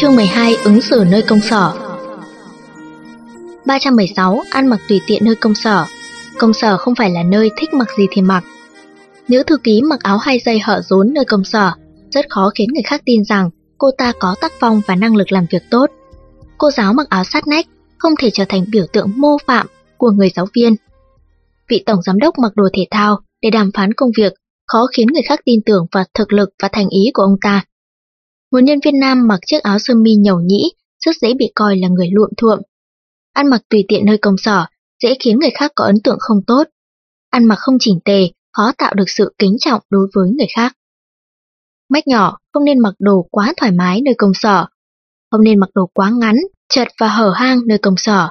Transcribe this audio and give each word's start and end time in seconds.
Chương 0.00 0.16
12 0.16 0.56
ứng 0.64 0.80
xử 0.80 1.04
nơi 1.10 1.22
công 1.22 1.40
sở. 1.40 1.72
316 3.66 4.42
ăn 4.50 4.66
mặc 4.66 4.80
tùy 4.88 5.00
tiện 5.06 5.24
nơi 5.24 5.34
công 5.34 5.54
sở. 5.54 5.84
Công 6.38 6.52
sở 6.52 6.76
không 6.76 6.94
phải 6.94 7.10
là 7.10 7.22
nơi 7.22 7.50
thích 7.56 7.74
mặc 7.74 7.88
gì 7.98 8.06
thì 8.10 8.22
mặc. 8.22 8.44
Nữ 9.28 9.42
thư 9.42 9.56
ký 9.56 9.82
mặc 9.82 10.00
áo 10.02 10.18
hai 10.18 10.38
dây 10.38 10.58
hở 10.58 10.80
rốn 10.84 11.12
nơi 11.14 11.24
công 11.24 11.44
sở, 11.44 11.72
Rất 12.10 12.26
khó 12.30 12.50
khiến 12.54 12.68
người 12.72 12.82
khác 12.82 13.02
tin 13.04 13.24
rằng 13.24 13.50
cô 13.78 13.90
ta 13.98 14.12
có 14.20 14.34
tác 14.40 14.52
phong 14.60 14.80
và 14.86 14.96
năng 14.96 15.16
lực 15.16 15.32
làm 15.32 15.46
việc 15.50 15.62
tốt. 15.70 15.86
Cô 16.58 16.70
giáo 16.70 16.92
mặc 16.92 17.08
áo 17.08 17.24
sát 17.24 17.46
nách, 17.46 17.66
không 17.98 18.12
thể 18.20 18.30
trở 18.30 18.44
thành 18.48 18.64
biểu 18.70 18.86
tượng 18.92 19.10
mô 19.16 19.36
phạm 19.46 19.66
của 19.96 20.10
người 20.10 20.30
giáo 20.36 20.46
viên. 20.54 20.76
Vị 21.68 21.82
tổng 21.86 22.02
giám 22.02 22.18
đốc 22.18 22.38
mặc 22.38 22.52
đồ 22.56 22.64
thể 22.72 22.86
thao 22.90 23.18
để 23.42 23.50
đàm 23.50 23.70
phán 23.74 23.92
công 23.92 24.10
việc 24.16 24.32
khó 24.66 24.86
khiến 24.96 25.06
người 25.12 25.22
khác 25.22 25.40
tin 25.44 25.60
tưởng 25.66 25.86
vào 25.92 26.04
thực 26.14 26.32
lực 26.32 26.50
và 26.62 26.68
thành 26.72 26.88
ý 26.88 27.10
của 27.14 27.22
ông 27.22 27.36
ta. 27.42 27.64
Một 28.52 28.58
nhân 28.62 28.78
viên 28.84 29.00
nam 29.00 29.28
mặc 29.28 29.40
chiếc 29.46 29.62
áo 29.62 29.78
sơ 29.78 29.94
mi 29.94 30.14
nhầu 30.14 30.40
nhĩ 30.40 30.72
rất 31.04 31.16
dễ 31.20 31.34
bị 31.34 31.52
coi 31.54 31.76
là 31.76 31.88
người 31.88 32.08
luộm 32.12 32.30
thuộm. 32.36 32.58
Ăn 33.32 33.46
mặc 33.50 33.62
tùy 33.68 33.84
tiện 33.88 34.04
nơi 34.06 34.18
công 34.18 34.36
sở 34.38 34.66
dễ 35.02 35.14
khiến 35.20 35.38
người 35.38 35.50
khác 35.54 35.72
có 35.74 35.84
ấn 35.84 35.94
tượng 36.04 36.18
không 36.20 36.38
tốt. 36.46 36.64
Ăn 37.30 37.44
mặc 37.44 37.58
không 37.58 37.76
chỉnh 37.80 37.98
tề 38.04 38.30
khó 38.52 38.72
tạo 38.78 38.94
được 38.94 39.04
sự 39.06 39.34
kính 39.38 39.56
trọng 39.60 39.82
đối 39.90 40.08
với 40.14 40.30
người 40.30 40.46
khác. 40.56 40.76
Mách 41.88 42.06
nhỏ 42.06 42.38
không 42.52 42.64
nên 42.64 42.78
mặc 42.78 42.94
đồ 42.98 43.26
quá 43.30 43.52
thoải 43.56 43.72
mái 43.72 44.00
nơi 44.04 44.14
công 44.18 44.34
sở. 44.34 44.66
Không 45.30 45.42
nên 45.42 45.60
mặc 45.60 45.70
đồ 45.74 45.86
quá 45.94 46.10
ngắn, 46.10 46.36
chật 46.68 46.88
và 47.00 47.08
hở 47.08 47.32
hang 47.36 47.60
nơi 47.66 47.78
công 47.78 47.94
sở. 47.96 48.28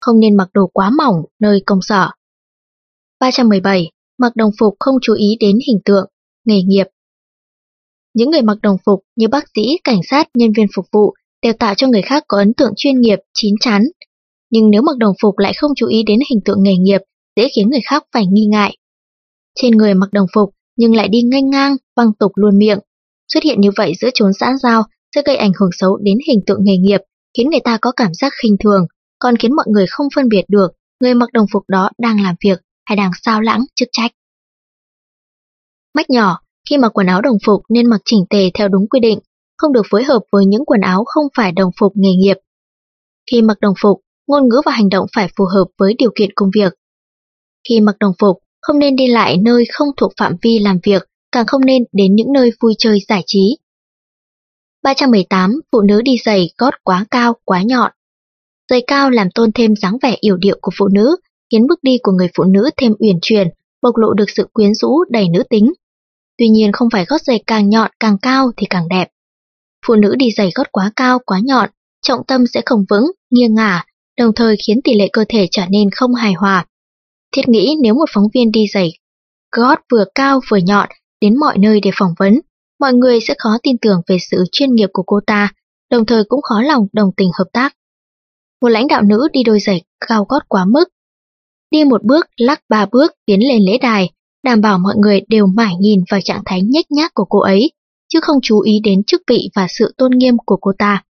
Không 0.00 0.20
nên 0.20 0.36
mặc 0.36 0.48
đồ 0.54 0.66
quá 0.72 0.90
mỏng 0.90 1.16
nơi 1.40 1.62
công 1.66 1.82
sở. 1.82 2.10
317 3.20 3.90
mặc 4.18 4.36
đồng 4.36 4.50
phục 4.58 4.76
không 4.80 4.94
chú 5.02 5.14
ý 5.14 5.36
đến 5.40 5.58
hình 5.66 5.78
tượng, 5.84 6.06
nghề 6.44 6.62
nghiệp. 6.62 6.86
Những 8.18 8.30
người 8.30 8.42
mặc 8.42 8.58
đồng 8.62 8.76
phục 8.86 9.00
như 9.16 9.28
bác 9.28 9.44
sĩ, 9.54 9.78
cảnh 9.84 10.00
sát, 10.10 10.28
nhân 10.34 10.52
viên 10.56 10.66
phục 10.74 10.86
vụ 10.92 11.14
đều 11.42 11.52
tạo 11.52 11.74
cho 11.74 11.86
người 11.88 12.02
khác 12.02 12.24
có 12.28 12.38
ấn 12.38 12.54
tượng 12.54 12.72
chuyên 12.76 13.00
nghiệp, 13.00 13.18
chín 13.34 13.54
chắn. 13.60 13.82
Nhưng 14.50 14.70
nếu 14.70 14.82
mặc 14.82 14.96
đồng 14.96 15.14
phục 15.22 15.38
lại 15.38 15.52
không 15.56 15.70
chú 15.76 15.86
ý 15.86 16.02
đến 16.06 16.18
hình 16.30 16.40
tượng 16.44 16.62
nghề 16.62 16.76
nghiệp, 16.76 17.00
dễ 17.36 17.48
khiến 17.56 17.70
người 17.70 17.80
khác 17.90 18.04
phải 18.12 18.26
nghi 18.26 18.46
ngại. 18.46 18.76
Trên 19.60 19.76
người 19.76 19.94
mặc 19.94 20.08
đồng 20.12 20.26
phục 20.34 20.50
nhưng 20.76 20.94
lại 20.94 21.08
đi 21.08 21.22
ngang 21.22 21.50
ngang, 21.50 21.76
văng 21.96 22.12
tục 22.18 22.32
luôn 22.34 22.58
miệng. 22.58 22.78
Xuất 23.32 23.42
hiện 23.42 23.60
như 23.60 23.70
vậy 23.76 23.92
giữa 24.00 24.08
chốn 24.14 24.30
xã 24.40 24.54
giao 24.62 24.82
sẽ 25.14 25.22
gây 25.24 25.36
ảnh 25.36 25.52
hưởng 25.60 25.70
xấu 25.72 25.96
đến 25.96 26.18
hình 26.28 26.40
tượng 26.46 26.60
nghề 26.62 26.76
nghiệp, 26.76 27.00
khiến 27.36 27.50
người 27.50 27.60
ta 27.64 27.78
có 27.80 27.92
cảm 27.96 28.14
giác 28.14 28.32
khinh 28.42 28.56
thường, 28.64 28.86
còn 29.18 29.36
khiến 29.36 29.56
mọi 29.56 29.66
người 29.68 29.86
không 29.88 30.06
phân 30.14 30.28
biệt 30.28 30.44
được 30.48 30.68
người 31.00 31.14
mặc 31.14 31.28
đồng 31.32 31.46
phục 31.52 31.62
đó 31.68 31.90
đang 31.98 32.22
làm 32.22 32.34
việc 32.44 32.60
hay 32.84 32.96
đang 32.96 33.10
sao 33.22 33.40
lãng 33.40 33.64
chức 33.74 33.88
trách. 33.92 34.12
Mách 35.94 36.10
nhỏ, 36.10 36.40
khi 36.70 36.78
mặc 36.78 36.88
quần 36.94 37.06
áo 37.06 37.22
đồng 37.22 37.36
phục 37.46 37.62
nên 37.68 37.90
mặc 37.90 38.00
chỉnh 38.04 38.24
tề 38.30 38.50
theo 38.54 38.68
đúng 38.68 38.88
quy 38.88 39.00
định, 39.00 39.18
không 39.56 39.72
được 39.72 39.86
phối 39.90 40.04
hợp 40.04 40.22
với 40.32 40.46
những 40.46 40.64
quần 40.64 40.80
áo 40.80 41.04
không 41.06 41.24
phải 41.36 41.52
đồng 41.52 41.70
phục 41.80 41.92
nghề 41.96 42.10
nghiệp. 42.18 42.36
Khi 43.30 43.42
mặc 43.42 43.60
đồng 43.60 43.74
phục, 43.82 44.00
ngôn 44.26 44.48
ngữ 44.48 44.60
và 44.66 44.72
hành 44.72 44.88
động 44.88 45.06
phải 45.14 45.28
phù 45.36 45.44
hợp 45.44 45.64
với 45.78 45.94
điều 45.98 46.10
kiện 46.14 46.30
công 46.34 46.50
việc. 46.54 46.74
Khi 47.68 47.80
mặc 47.80 47.96
đồng 48.00 48.12
phục, 48.18 48.38
không 48.60 48.78
nên 48.78 48.96
đi 48.96 49.06
lại 49.06 49.36
nơi 49.36 49.64
không 49.72 49.88
thuộc 49.96 50.12
phạm 50.16 50.36
vi 50.42 50.58
làm 50.58 50.78
việc, 50.82 51.02
càng 51.32 51.46
không 51.46 51.64
nên 51.64 51.82
đến 51.92 52.14
những 52.14 52.32
nơi 52.32 52.50
vui 52.60 52.74
chơi 52.78 52.98
giải 53.08 53.22
trí. 53.26 53.58
318. 54.82 55.60
Phụ 55.72 55.80
nữ 55.80 56.02
đi 56.02 56.16
giày 56.24 56.50
gót 56.58 56.74
quá 56.84 57.06
cao, 57.10 57.36
quá 57.44 57.62
nhọn. 57.62 57.92
Giày 58.70 58.82
cao 58.86 59.10
làm 59.10 59.28
tôn 59.34 59.52
thêm 59.52 59.76
dáng 59.76 59.96
vẻ 60.02 60.16
yểu 60.20 60.36
điệu 60.36 60.58
của 60.60 60.72
phụ 60.78 60.88
nữ, 60.88 61.16
khiến 61.50 61.66
bước 61.66 61.78
đi 61.82 61.98
của 62.02 62.12
người 62.12 62.28
phụ 62.36 62.44
nữ 62.44 62.70
thêm 62.76 62.94
uyển 62.98 63.18
chuyển, 63.22 63.48
bộc 63.82 63.96
lộ 63.96 64.12
được 64.12 64.30
sự 64.36 64.48
quyến 64.52 64.74
rũ 64.74 65.04
đầy 65.10 65.28
nữ 65.28 65.42
tính. 65.50 65.72
Tuy 66.38 66.48
nhiên 66.48 66.72
không 66.72 66.88
phải 66.92 67.04
gót 67.04 67.22
giày 67.22 67.42
càng 67.46 67.68
nhọn 67.68 67.90
càng 68.00 68.18
cao 68.22 68.50
thì 68.56 68.66
càng 68.70 68.88
đẹp. 68.88 69.08
Phụ 69.86 69.94
nữ 69.94 70.14
đi 70.18 70.30
giày 70.30 70.50
gót 70.54 70.72
quá 70.72 70.92
cao 70.96 71.18
quá 71.26 71.40
nhọn, 71.44 71.70
trọng 72.02 72.20
tâm 72.26 72.46
sẽ 72.46 72.62
không 72.66 72.84
vững, 72.90 73.10
nghiêng 73.30 73.54
ngả, 73.54 73.84
đồng 74.18 74.32
thời 74.34 74.56
khiến 74.66 74.80
tỷ 74.84 74.94
lệ 74.94 75.08
cơ 75.12 75.24
thể 75.28 75.48
trở 75.50 75.62
nên 75.70 75.90
không 75.90 76.14
hài 76.14 76.32
hòa. 76.32 76.66
Thiết 77.32 77.48
nghĩ 77.48 77.76
nếu 77.82 77.94
một 77.94 78.08
phóng 78.12 78.28
viên 78.34 78.52
đi 78.52 78.66
giày 78.74 78.92
gót 79.56 79.78
vừa 79.92 80.04
cao 80.14 80.40
vừa 80.50 80.56
nhọn 80.56 80.88
đến 81.20 81.36
mọi 81.36 81.58
nơi 81.58 81.80
để 81.80 81.90
phỏng 81.94 82.14
vấn, 82.18 82.40
mọi 82.80 82.94
người 82.94 83.20
sẽ 83.20 83.34
khó 83.38 83.58
tin 83.62 83.78
tưởng 83.78 84.00
về 84.06 84.16
sự 84.30 84.44
chuyên 84.52 84.74
nghiệp 84.74 84.90
của 84.92 85.02
cô 85.06 85.20
ta, 85.26 85.52
đồng 85.90 86.06
thời 86.06 86.24
cũng 86.24 86.42
khó 86.42 86.62
lòng 86.62 86.86
đồng 86.92 87.10
tình 87.16 87.30
hợp 87.38 87.46
tác. 87.52 87.76
Một 88.62 88.68
lãnh 88.68 88.86
đạo 88.86 89.02
nữ 89.02 89.28
đi 89.32 89.42
đôi 89.42 89.60
giày 89.60 89.82
cao 90.08 90.24
gót 90.28 90.42
quá 90.48 90.64
mức, 90.64 90.84
đi 91.70 91.84
một 91.84 92.04
bước 92.04 92.26
lắc 92.36 92.62
ba 92.68 92.86
bước 92.86 93.12
tiến 93.26 93.48
lên 93.48 93.62
lễ 93.62 93.78
đài, 93.78 94.10
đảm 94.44 94.60
bảo 94.60 94.78
mọi 94.78 94.94
người 94.96 95.20
đều 95.28 95.46
mải 95.46 95.74
nhìn 95.80 96.04
vào 96.10 96.20
trạng 96.20 96.42
thái 96.44 96.62
nhếch 96.62 96.90
nhác 96.90 97.14
của 97.14 97.24
cô 97.24 97.38
ấy, 97.38 97.72
chứ 98.08 98.20
không 98.22 98.38
chú 98.42 98.60
ý 98.60 98.80
đến 98.84 99.04
chức 99.04 99.22
vị 99.30 99.50
và 99.54 99.66
sự 99.70 99.94
tôn 99.96 100.12
nghiêm 100.18 100.36
của 100.46 100.56
cô 100.60 100.72
ta. 100.78 101.04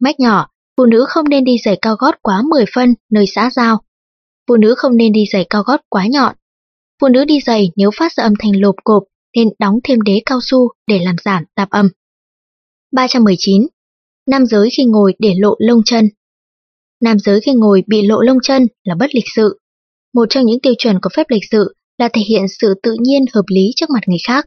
Mách 0.00 0.20
nhỏ, 0.20 0.48
phụ 0.76 0.84
nữ 0.84 1.04
không 1.08 1.28
nên 1.28 1.44
đi 1.44 1.56
giày 1.64 1.78
cao 1.82 1.96
gót 1.98 2.14
quá 2.22 2.42
10 2.50 2.64
phân 2.74 2.94
nơi 3.10 3.24
xã 3.34 3.50
giao. 3.50 3.82
Phụ 4.48 4.56
nữ 4.56 4.74
không 4.76 4.96
nên 4.96 5.12
đi 5.12 5.24
giày 5.32 5.46
cao 5.50 5.62
gót 5.62 5.80
quá 5.88 6.06
nhọn. 6.10 6.34
Phụ 7.00 7.08
nữ 7.08 7.24
đi 7.24 7.40
giày 7.40 7.70
nếu 7.76 7.90
phát 7.98 8.12
ra 8.12 8.22
âm 8.22 8.32
thanh 8.38 8.60
lộp 8.60 8.74
cộp 8.84 9.02
nên 9.36 9.48
đóng 9.58 9.78
thêm 9.84 10.00
đế 10.00 10.22
cao 10.26 10.38
su 10.42 10.68
để 10.86 10.98
làm 11.04 11.16
giảm 11.24 11.44
tạp 11.54 11.70
âm. 11.70 11.88
319. 12.92 13.66
Nam 14.26 14.46
giới 14.46 14.68
khi 14.76 14.84
ngồi 14.84 15.14
để 15.18 15.34
lộ 15.38 15.56
lông 15.58 15.82
chân 15.84 16.08
nam 17.04 17.18
giới 17.18 17.40
khi 17.40 17.52
ngồi 17.54 17.84
bị 17.86 18.06
lộ 18.06 18.20
lông 18.20 18.38
chân 18.42 18.66
là 18.84 18.94
bất 18.94 19.14
lịch 19.14 19.24
sự. 19.36 19.60
Một 20.14 20.26
trong 20.30 20.46
những 20.46 20.60
tiêu 20.60 20.74
chuẩn 20.78 21.00
của 21.02 21.10
phép 21.16 21.26
lịch 21.28 21.42
sự 21.50 21.74
là 21.98 22.08
thể 22.12 22.22
hiện 22.28 22.42
sự 22.60 22.74
tự 22.82 22.96
nhiên 23.00 23.24
hợp 23.34 23.44
lý 23.48 23.70
trước 23.76 23.90
mặt 23.90 24.00
người 24.06 24.18
khác. 24.26 24.46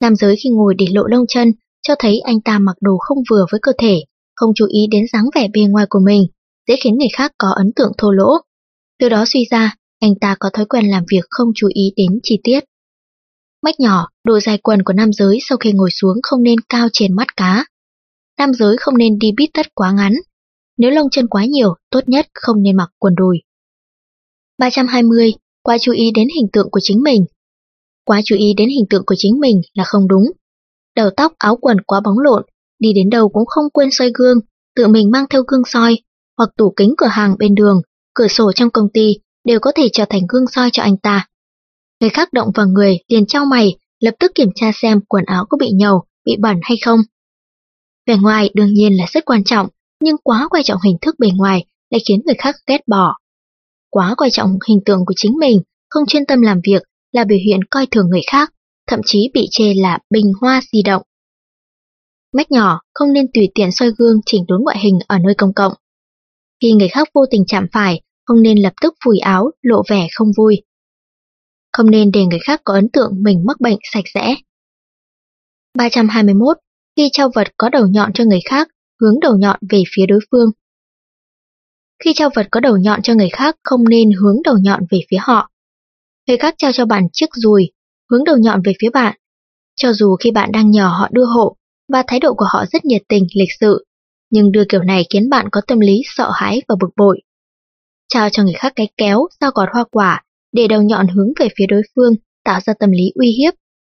Nam 0.00 0.16
giới 0.16 0.36
khi 0.36 0.50
ngồi 0.50 0.74
để 0.78 0.86
lộ 0.90 1.06
lông 1.06 1.26
chân 1.28 1.52
cho 1.82 1.94
thấy 1.98 2.20
anh 2.20 2.40
ta 2.40 2.58
mặc 2.58 2.76
đồ 2.80 2.96
không 2.98 3.18
vừa 3.30 3.46
với 3.50 3.60
cơ 3.62 3.72
thể, 3.78 4.04
không 4.34 4.50
chú 4.54 4.66
ý 4.66 4.86
đến 4.90 5.04
dáng 5.12 5.26
vẻ 5.34 5.48
bề 5.52 5.60
ngoài 5.60 5.86
của 5.90 6.00
mình, 6.06 6.26
dễ 6.68 6.76
khiến 6.80 6.98
người 6.98 7.08
khác 7.12 7.32
có 7.38 7.48
ấn 7.56 7.72
tượng 7.76 7.92
thô 7.98 8.10
lỗ. 8.10 8.32
Từ 8.98 9.08
đó 9.08 9.24
suy 9.26 9.44
ra, 9.50 9.74
anh 10.00 10.14
ta 10.20 10.36
có 10.40 10.50
thói 10.52 10.66
quen 10.66 10.90
làm 10.90 11.04
việc 11.10 11.24
không 11.30 11.48
chú 11.54 11.68
ý 11.74 11.92
đến 11.96 12.20
chi 12.22 12.40
tiết. 12.44 12.60
Mách 13.62 13.80
nhỏ, 13.80 14.08
độ 14.24 14.40
dài 14.40 14.58
quần 14.58 14.82
của 14.82 14.92
nam 14.92 15.12
giới 15.12 15.38
sau 15.48 15.58
khi 15.58 15.72
ngồi 15.72 15.90
xuống 15.90 16.16
không 16.22 16.42
nên 16.42 16.60
cao 16.68 16.88
trên 16.92 17.16
mắt 17.16 17.36
cá. 17.36 17.64
Nam 18.38 18.54
giới 18.54 18.76
không 18.80 18.98
nên 18.98 19.18
đi 19.18 19.32
bít 19.36 19.50
tất 19.54 19.74
quá 19.74 19.92
ngắn, 19.92 20.12
nếu 20.78 20.90
lông 20.90 21.10
chân 21.10 21.26
quá 21.28 21.44
nhiều, 21.44 21.74
tốt 21.90 22.00
nhất 22.06 22.26
không 22.34 22.62
nên 22.62 22.76
mặc 22.76 22.90
quần 22.98 23.14
đùi. 23.14 23.38
320. 24.58 25.32
Quá 25.62 25.78
chú 25.80 25.92
ý 25.92 26.10
đến 26.14 26.28
hình 26.36 26.46
tượng 26.52 26.70
của 26.70 26.80
chính 26.82 27.02
mình. 27.02 27.24
Quá 28.04 28.20
chú 28.24 28.36
ý 28.36 28.54
đến 28.56 28.68
hình 28.68 28.86
tượng 28.90 29.02
của 29.06 29.14
chính 29.18 29.40
mình 29.40 29.60
là 29.74 29.84
không 29.84 30.08
đúng. 30.08 30.24
Đầu 30.96 31.10
tóc 31.16 31.32
áo 31.38 31.56
quần 31.56 31.80
quá 31.80 32.00
bóng 32.00 32.18
lộn, 32.18 32.42
đi 32.78 32.92
đến 32.92 33.10
đâu 33.10 33.28
cũng 33.28 33.46
không 33.46 33.70
quên 33.72 33.88
soi 33.92 34.10
gương, 34.14 34.38
tự 34.76 34.88
mình 34.88 35.10
mang 35.10 35.24
theo 35.30 35.42
gương 35.48 35.62
soi, 35.66 35.98
hoặc 36.38 36.50
tủ 36.56 36.72
kính 36.76 36.94
cửa 36.96 37.06
hàng 37.06 37.36
bên 37.38 37.54
đường, 37.54 37.82
cửa 38.14 38.28
sổ 38.28 38.52
trong 38.52 38.70
công 38.70 38.88
ty 38.94 39.16
đều 39.44 39.60
có 39.60 39.72
thể 39.76 39.88
trở 39.92 40.04
thành 40.10 40.22
gương 40.28 40.46
soi 40.52 40.70
cho 40.72 40.82
anh 40.82 40.96
ta. 40.96 41.28
Người 42.00 42.10
khác 42.10 42.32
động 42.32 42.48
vào 42.54 42.66
người 42.66 42.98
liền 43.08 43.26
trao 43.26 43.44
mày, 43.44 43.76
lập 44.00 44.14
tức 44.18 44.32
kiểm 44.34 44.48
tra 44.54 44.70
xem 44.74 45.00
quần 45.08 45.24
áo 45.24 45.44
có 45.48 45.56
bị 45.56 45.70
nhầu, 45.70 46.04
bị 46.24 46.36
bẩn 46.40 46.56
hay 46.62 46.76
không. 46.84 47.00
Vẻ 48.06 48.16
ngoài 48.16 48.50
đương 48.54 48.74
nhiên 48.74 48.96
là 48.96 49.06
rất 49.12 49.24
quan 49.24 49.44
trọng, 49.44 49.68
nhưng 50.02 50.16
quá 50.24 50.48
quan 50.50 50.62
trọng 50.62 50.80
hình 50.84 50.96
thức 51.00 51.14
bề 51.18 51.28
ngoài 51.34 51.64
lại 51.90 52.00
khiến 52.08 52.20
người 52.26 52.34
khác 52.38 52.54
ghét 52.66 52.80
bỏ. 52.86 53.16
Quá 53.90 54.14
coi 54.16 54.30
trọng 54.30 54.58
hình 54.68 54.80
tượng 54.84 55.04
của 55.06 55.14
chính 55.16 55.32
mình, 55.38 55.60
không 55.88 56.06
chuyên 56.06 56.26
tâm 56.26 56.40
làm 56.40 56.60
việc 56.64 56.82
là 57.12 57.24
biểu 57.24 57.38
hiện 57.46 57.64
coi 57.70 57.86
thường 57.90 58.08
người 58.10 58.22
khác, 58.30 58.52
thậm 58.86 59.00
chí 59.04 59.30
bị 59.34 59.48
chê 59.50 59.74
là 59.74 59.98
bình 60.10 60.32
hoa 60.40 60.60
di 60.72 60.82
động. 60.82 61.02
Mách 62.32 62.50
nhỏ 62.50 62.80
không 62.94 63.12
nên 63.12 63.26
tùy 63.34 63.48
tiện 63.54 63.72
soi 63.72 63.90
gương 63.98 64.20
chỉnh 64.26 64.44
đốn 64.48 64.60
ngoại 64.62 64.78
hình 64.78 64.98
ở 65.06 65.18
nơi 65.18 65.34
công 65.34 65.54
cộng. 65.54 65.72
Khi 66.62 66.72
người 66.72 66.88
khác 66.88 67.08
vô 67.14 67.24
tình 67.30 67.44
chạm 67.46 67.66
phải, 67.72 68.00
không 68.24 68.42
nên 68.42 68.58
lập 68.58 68.72
tức 68.82 68.94
phủi 69.04 69.18
áo, 69.18 69.50
lộ 69.62 69.82
vẻ 69.90 70.08
không 70.14 70.28
vui. 70.36 70.62
Không 71.72 71.90
nên 71.90 72.10
để 72.10 72.26
người 72.26 72.38
khác 72.42 72.60
có 72.64 72.74
ấn 72.74 72.88
tượng 72.92 73.22
mình 73.22 73.42
mắc 73.46 73.60
bệnh 73.60 73.78
sạch 73.92 74.04
sẽ. 74.14 74.34
321. 75.78 76.56
Khi 76.96 77.08
trao 77.12 77.30
vật 77.34 77.48
có 77.56 77.68
đầu 77.68 77.86
nhọn 77.86 78.12
cho 78.12 78.24
người 78.24 78.40
khác, 78.44 78.68
hướng 79.00 79.20
đầu 79.20 79.36
nhọn 79.36 79.60
về 79.70 79.82
phía 79.96 80.06
đối 80.06 80.20
phương. 80.30 80.50
Khi 82.04 82.12
trao 82.14 82.30
vật 82.34 82.46
có 82.50 82.60
đầu 82.60 82.76
nhọn 82.76 83.02
cho 83.02 83.14
người 83.14 83.28
khác 83.32 83.56
không 83.64 83.88
nên 83.88 84.10
hướng 84.20 84.36
đầu 84.44 84.58
nhọn 84.58 84.80
về 84.90 85.00
phía 85.10 85.16
họ. 85.20 85.50
Người 86.28 86.36
khác 86.36 86.54
trao 86.58 86.72
cho 86.72 86.86
bạn 86.86 87.06
chiếc 87.12 87.34
dùi, 87.34 87.70
hướng 88.10 88.24
đầu 88.24 88.36
nhọn 88.36 88.62
về 88.64 88.72
phía 88.80 88.90
bạn. 88.90 89.16
Cho 89.76 89.92
dù 89.92 90.16
khi 90.16 90.30
bạn 90.30 90.52
đang 90.52 90.70
nhờ 90.70 90.86
họ 90.86 91.08
đưa 91.12 91.24
hộ, 91.24 91.56
và 91.92 92.02
thái 92.06 92.20
độ 92.20 92.34
của 92.34 92.46
họ 92.52 92.64
rất 92.72 92.84
nhiệt 92.84 93.02
tình, 93.08 93.26
lịch 93.34 93.48
sự, 93.60 93.84
nhưng 94.30 94.52
đưa 94.52 94.64
kiểu 94.68 94.82
này 94.82 95.06
khiến 95.10 95.30
bạn 95.30 95.46
có 95.52 95.60
tâm 95.66 95.80
lý 95.80 96.02
sợ 96.04 96.30
hãi 96.34 96.62
và 96.68 96.74
bực 96.80 96.90
bội. 96.96 97.20
Trao 98.08 98.30
cho 98.30 98.42
người 98.42 98.54
khác 98.54 98.72
cái 98.76 98.88
kéo, 98.96 99.26
dao 99.40 99.50
gọt 99.54 99.68
hoa 99.72 99.84
quả, 99.90 100.24
để 100.52 100.68
đầu 100.68 100.82
nhọn 100.82 101.08
hướng 101.08 101.28
về 101.40 101.48
phía 101.56 101.66
đối 101.66 101.82
phương, 101.96 102.14
tạo 102.44 102.60
ra 102.60 102.74
tâm 102.80 102.90
lý 102.90 103.12
uy 103.14 103.30
hiếp. 103.30 103.54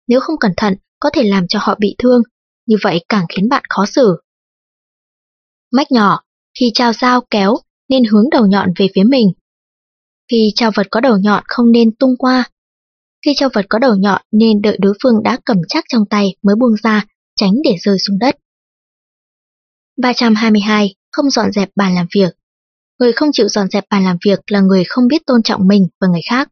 Nếu 0.09 0.21
không 0.21 0.39
cẩn 0.41 0.53
thận, 0.57 0.75
có 1.01 1.11
thể 1.11 1.23
làm 1.23 1.49
cho 1.49 1.59
họ 1.63 1.75
bị 1.79 1.95
thương, 1.99 2.23
như 2.67 2.77
vậy 2.83 3.05
càng 3.09 3.27
khiến 3.29 3.49
bạn 3.49 3.63
khó 3.69 3.87
xử. 3.87 4.17
Mách 5.73 5.93
nhỏ, 5.93 6.21
khi 6.59 6.71
trao 6.75 6.93
dao 6.93 7.21
kéo 7.31 7.57
nên 7.93 8.05
hướng 8.05 8.31
đầu 8.31 8.47
nhọn 8.47 8.69
về 8.77 8.87
phía 8.95 9.05
mình. 9.05 9.33
Khi 10.31 10.53
trao 10.55 10.71
vật 10.75 10.87
có 10.91 11.01
đầu 11.01 11.19
nhọn 11.19 11.45
không 11.47 11.73
nên 11.73 11.97
tung 11.97 12.17
qua. 12.19 12.51
Khi 13.25 13.33
trao 13.37 13.49
vật 13.55 13.67
có 13.69 13.79
đầu 13.79 13.97
nhọn 13.97 14.23
nên 14.33 14.63
đợi 14.63 14.77
đối 14.81 14.95
phương 15.03 15.23
đã 15.23 15.39
cầm 15.45 15.57
chắc 15.69 15.85
trong 15.89 16.03
tay 16.11 16.37
mới 16.43 16.57
buông 16.61 16.75
ra, 16.83 17.07
tránh 17.37 17.53
để 17.65 17.77
rơi 17.81 17.97
xuống 17.99 18.19
đất. 18.19 18.37
322. 19.97 20.95
Không 21.13 21.31
dọn 21.31 21.53
dẹp 21.53 21.69
bàn 21.77 21.95
làm 21.95 22.07
việc 22.15 22.35
Người 22.99 23.13
không 23.13 23.29
chịu 23.33 23.49
dọn 23.49 23.69
dẹp 23.69 23.85
bàn 23.91 24.05
làm 24.05 24.17
việc 24.25 24.39
là 24.47 24.61
người 24.61 24.85
không 24.85 25.09
biết 25.09 25.23
tôn 25.27 25.43
trọng 25.43 25.67
mình 25.67 25.87
và 26.01 26.09
người 26.09 26.21
khác. 26.31 26.49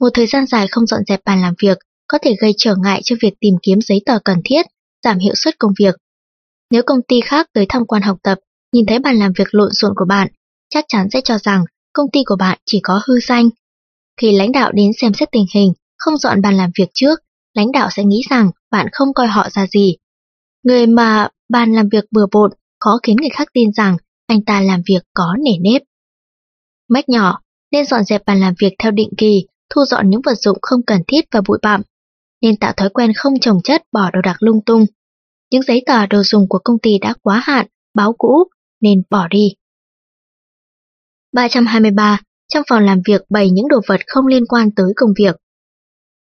Một 0.00 0.08
thời 0.14 0.26
gian 0.26 0.46
dài 0.46 0.66
không 0.70 0.86
dọn 0.86 1.00
dẹp 1.06 1.20
bàn 1.24 1.40
làm 1.40 1.54
việc 1.62 1.78
có 2.08 2.18
thể 2.22 2.34
gây 2.40 2.54
trở 2.56 2.74
ngại 2.82 3.00
cho 3.04 3.16
việc 3.22 3.34
tìm 3.40 3.54
kiếm 3.62 3.80
giấy 3.80 4.00
tờ 4.06 4.18
cần 4.24 4.38
thiết, 4.44 4.66
giảm 5.04 5.18
hiệu 5.18 5.34
suất 5.34 5.58
công 5.58 5.72
việc. 5.78 5.94
Nếu 6.70 6.82
công 6.86 7.02
ty 7.08 7.20
khác 7.20 7.46
tới 7.52 7.66
tham 7.68 7.86
quan 7.86 8.02
học 8.02 8.18
tập, 8.22 8.38
nhìn 8.72 8.86
thấy 8.86 8.98
bàn 8.98 9.16
làm 9.16 9.32
việc 9.38 9.54
lộn 9.54 9.68
xộn 9.72 9.92
của 9.96 10.04
bạn, 10.08 10.28
chắc 10.70 10.84
chắn 10.88 11.10
sẽ 11.12 11.20
cho 11.24 11.38
rằng 11.38 11.64
công 11.92 12.10
ty 12.12 12.20
của 12.26 12.36
bạn 12.36 12.58
chỉ 12.66 12.80
có 12.82 13.00
hư 13.06 13.14
danh. 13.20 13.48
Khi 14.20 14.32
lãnh 14.32 14.52
đạo 14.52 14.72
đến 14.72 14.90
xem 15.00 15.14
xét 15.14 15.28
tình 15.32 15.46
hình, 15.54 15.72
không 15.98 16.16
dọn 16.16 16.42
bàn 16.42 16.56
làm 16.56 16.70
việc 16.78 16.88
trước, 16.94 17.20
lãnh 17.54 17.72
đạo 17.72 17.88
sẽ 17.90 18.04
nghĩ 18.04 18.22
rằng 18.30 18.50
bạn 18.70 18.86
không 18.92 19.14
coi 19.14 19.26
họ 19.26 19.50
ra 19.50 19.66
gì. 19.66 19.96
Người 20.62 20.86
mà 20.86 21.28
bàn 21.48 21.72
làm 21.72 21.88
việc 21.88 22.04
bừa 22.10 22.26
bộn 22.32 22.50
khó 22.80 22.98
khiến 23.02 23.16
người 23.16 23.30
khác 23.30 23.48
tin 23.52 23.72
rằng 23.72 23.96
anh 24.26 24.44
ta 24.44 24.60
làm 24.60 24.82
việc 24.88 25.02
có 25.14 25.36
nể 25.44 25.52
nếp. 25.60 25.82
Mách 26.88 27.08
nhỏ, 27.08 27.40
nên 27.72 27.84
dọn 27.84 28.04
dẹp 28.04 28.26
bàn 28.26 28.40
làm 28.40 28.54
việc 28.60 28.72
theo 28.78 28.90
định 28.90 29.10
kỳ, 29.16 29.46
thu 29.74 29.84
dọn 29.84 30.10
những 30.10 30.20
vật 30.24 30.34
dụng 30.34 30.58
không 30.62 30.80
cần 30.86 31.00
thiết 31.08 31.24
và 31.30 31.40
bụi 31.48 31.58
bặm. 31.62 31.82
Nên 32.42 32.56
tạo 32.56 32.72
thói 32.76 32.88
quen 32.88 33.12
không 33.16 33.40
trồng 33.40 33.62
chất 33.64 33.82
bỏ 33.92 34.10
đồ 34.12 34.20
đạc 34.20 34.36
lung 34.40 34.64
tung. 34.66 34.86
Những 35.50 35.62
giấy 35.62 35.82
tờ 35.86 36.06
đồ 36.06 36.22
dùng 36.22 36.48
của 36.48 36.58
công 36.64 36.78
ty 36.78 36.98
đã 36.98 37.14
quá 37.22 37.42
hạn, 37.44 37.66
báo 37.94 38.12
cũ, 38.18 38.44
nên 38.80 39.02
bỏ 39.10 39.28
đi. 39.28 39.54
323. 41.32 42.20
Trong 42.52 42.62
phòng 42.68 42.84
làm 42.84 43.00
việc 43.06 43.22
bày 43.30 43.50
những 43.50 43.68
đồ 43.68 43.80
vật 43.86 44.00
không 44.06 44.26
liên 44.26 44.46
quan 44.46 44.70
tới 44.70 44.92
công 44.96 45.10
việc. 45.18 45.36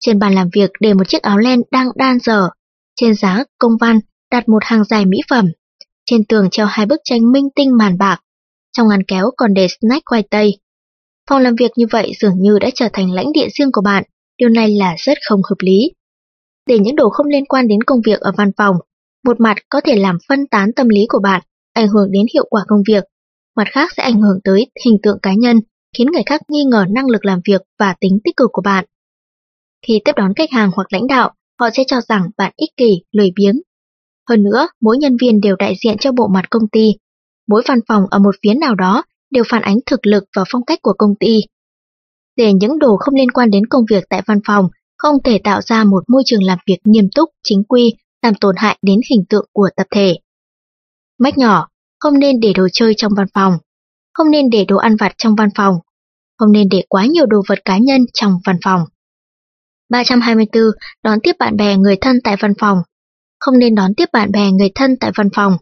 Trên 0.00 0.18
bàn 0.18 0.34
làm 0.34 0.48
việc 0.52 0.70
để 0.80 0.94
một 0.94 1.08
chiếc 1.08 1.22
áo 1.22 1.38
len 1.38 1.60
đang 1.70 1.88
đan 1.94 2.18
dở. 2.18 2.48
Trên 3.00 3.14
giá 3.14 3.44
công 3.58 3.72
văn 3.80 4.00
đặt 4.30 4.48
một 4.48 4.62
hàng 4.64 4.84
dài 4.84 5.06
mỹ 5.06 5.18
phẩm. 5.30 5.46
Trên 6.06 6.24
tường 6.24 6.48
treo 6.50 6.66
hai 6.66 6.86
bức 6.86 7.00
tranh 7.04 7.32
minh 7.32 7.48
tinh 7.54 7.76
màn 7.76 7.98
bạc. 7.98 8.18
Trong 8.72 8.88
ngăn 8.88 9.02
kéo 9.08 9.30
còn 9.36 9.54
để 9.54 9.66
snack 9.68 10.02
khoai 10.06 10.22
tây. 10.30 10.58
Phòng 11.30 11.42
làm 11.42 11.54
việc 11.54 11.70
như 11.76 11.86
vậy 11.90 12.12
dường 12.20 12.42
như 12.42 12.58
đã 12.58 12.70
trở 12.74 12.88
thành 12.92 13.12
lãnh 13.12 13.32
địa 13.32 13.48
riêng 13.58 13.72
của 13.72 13.82
bạn. 13.82 14.04
Điều 14.38 14.48
này 14.48 14.70
là 14.70 14.94
rất 14.98 15.18
không 15.28 15.40
hợp 15.50 15.56
lý. 15.60 15.92
Để 16.66 16.78
những 16.78 16.96
đồ 16.96 17.10
không 17.10 17.26
liên 17.26 17.44
quan 17.44 17.68
đến 17.68 17.82
công 17.82 18.00
việc 18.06 18.20
ở 18.20 18.32
văn 18.36 18.50
phòng, 18.56 18.76
một 19.24 19.40
mặt 19.40 19.56
có 19.68 19.80
thể 19.80 19.96
làm 19.96 20.18
phân 20.28 20.46
tán 20.46 20.72
tâm 20.76 20.88
lý 20.88 21.06
của 21.08 21.20
bạn, 21.22 21.42
ảnh 21.72 21.88
hưởng 21.88 22.12
đến 22.12 22.22
hiệu 22.34 22.46
quả 22.50 22.62
công 22.68 22.82
việc. 22.88 23.04
Mặt 23.56 23.68
khác 23.70 23.90
sẽ 23.96 24.02
ảnh 24.02 24.20
hưởng 24.20 24.38
tới 24.44 24.70
hình 24.84 24.96
tượng 25.02 25.18
cá 25.22 25.34
nhân, 25.34 25.56
khiến 25.98 26.06
người 26.12 26.22
khác 26.26 26.40
nghi 26.48 26.64
ngờ 26.64 26.84
năng 26.90 27.10
lực 27.10 27.24
làm 27.24 27.40
việc 27.44 27.62
và 27.78 27.94
tính 28.00 28.18
tích 28.24 28.36
cực 28.36 28.50
của 28.52 28.62
bạn. 28.62 28.84
Khi 29.86 30.00
tiếp 30.04 30.12
đón 30.16 30.32
khách 30.36 30.50
hàng 30.50 30.70
hoặc 30.74 30.86
lãnh 30.92 31.06
đạo, 31.06 31.34
họ 31.60 31.70
sẽ 31.70 31.84
cho 31.86 32.00
rằng 32.00 32.30
bạn 32.36 32.52
ích 32.56 32.70
kỷ, 32.76 33.02
lười 33.12 33.30
biếng. 33.36 33.60
Hơn 34.28 34.42
nữa, 34.42 34.68
mỗi 34.80 34.98
nhân 34.98 35.16
viên 35.20 35.40
đều 35.40 35.56
đại 35.56 35.74
diện 35.84 35.96
cho 36.00 36.12
bộ 36.12 36.28
mặt 36.28 36.50
công 36.50 36.68
ty. 36.72 36.92
Mỗi 37.48 37.62
văn 37.68 37.78
phòng 37.88 38.02
ở 38.10 38.18
một 38.18 38.34
phía 38.42 38.54
nào 38.54 38.74
đó 38.74 39.04
đều 39.30 39.44
phản 39.48 39.62
ánh 39.62 39.78
thực 39.86 40.06
lực 40.06 40.24
và 40.36 40.44
phong 40.52 40.64
cách 40.64 40.78
của 40.82 40.94
công 40.98 41.14
ty. 41.20 41.40
Để 42.36 42.52
những 42.52 42.78
đồ 42.78 42.96
không 42.96 43.14
liên 43.14 43.30
quan 43.30 43.50
đến 43.50 43.66
công 43.66 43.84
việc 43.90 44.04
tại 44.08 44.22
văn 44.26 44.38
phòng 44.46 44.68
không 44.98 45.22
thể 45.24 45.40
tạo 45.44 45.60
ra 45.62 45.84
một 45.84 46.04
môi 46.08 46.22
trường 46.26 46.42
làm 46.42 46.58
việc 46.66 46.78
nghiêm 46.84 47.08
túc, 47.14 47.30
chính 47.42 47.64
quy, 47.64 47.94
làm 48.22 48.34
tổn 48.34 48.54
hại 48.58 48.78
đến 48.82 49.00
hình 49.10 49.24
tượng 49.28 49.48
của 49.52 49.68
tập 49.76 49.86
thể. 49.90 50.18
Mách 51.18 51.38
nhỏ, 51.38 51.68
không 52.02 52.18
nên 52.18 52.40
để 52.40 52.52
đồ 52.52 52.68
chơi 52.72 52.94
trong 52.96 53.12
văn 53.16 53.26
phòng, 53.34 53.58
không 54.12 54.30
nên 54.30 54.50
để 54.50 54.64
đồ 54.64 54.76
ăn 54.76 54.96
vặt 54.96 55.12
trong 55.18 55.34
văn 55.34 55.48
phòng, 55.54 55.74
không 56.38 56.52
nên 56.52 56.68
để 56.70 56.84
quá 56.88 57.06
nhiều 57.06 57.26
đồ 57.26 57.42
vật 57.48 57.58
cá 57.64 57.78
nhân 57.78 58.00
trong 58.12 58.38
văn 58.44 58.56
phòng. 58.64 58.80
324. 59.90 60.62
Đón 61.02 61.18
tiếp 61.22 61.36
bạn 61.38 61.56
bè 61.56 61.76
người 61.76 61.96
thân 62.00 62.20
tại 62.24 62.36
văn 62.40 62.52
phòng. 62.58 62.82
Không 63.40 63.58
nên 63.58 63.74
đón 63.74 63.94
tiếp 63.94 64.08
bạn 64.12 64.32
bè 64.32 64.50
người 64.50 64.70
thân 64.74 64.96
tại 65.00 65.12
văn 65.16 65.28
phòng. 65.34 65.56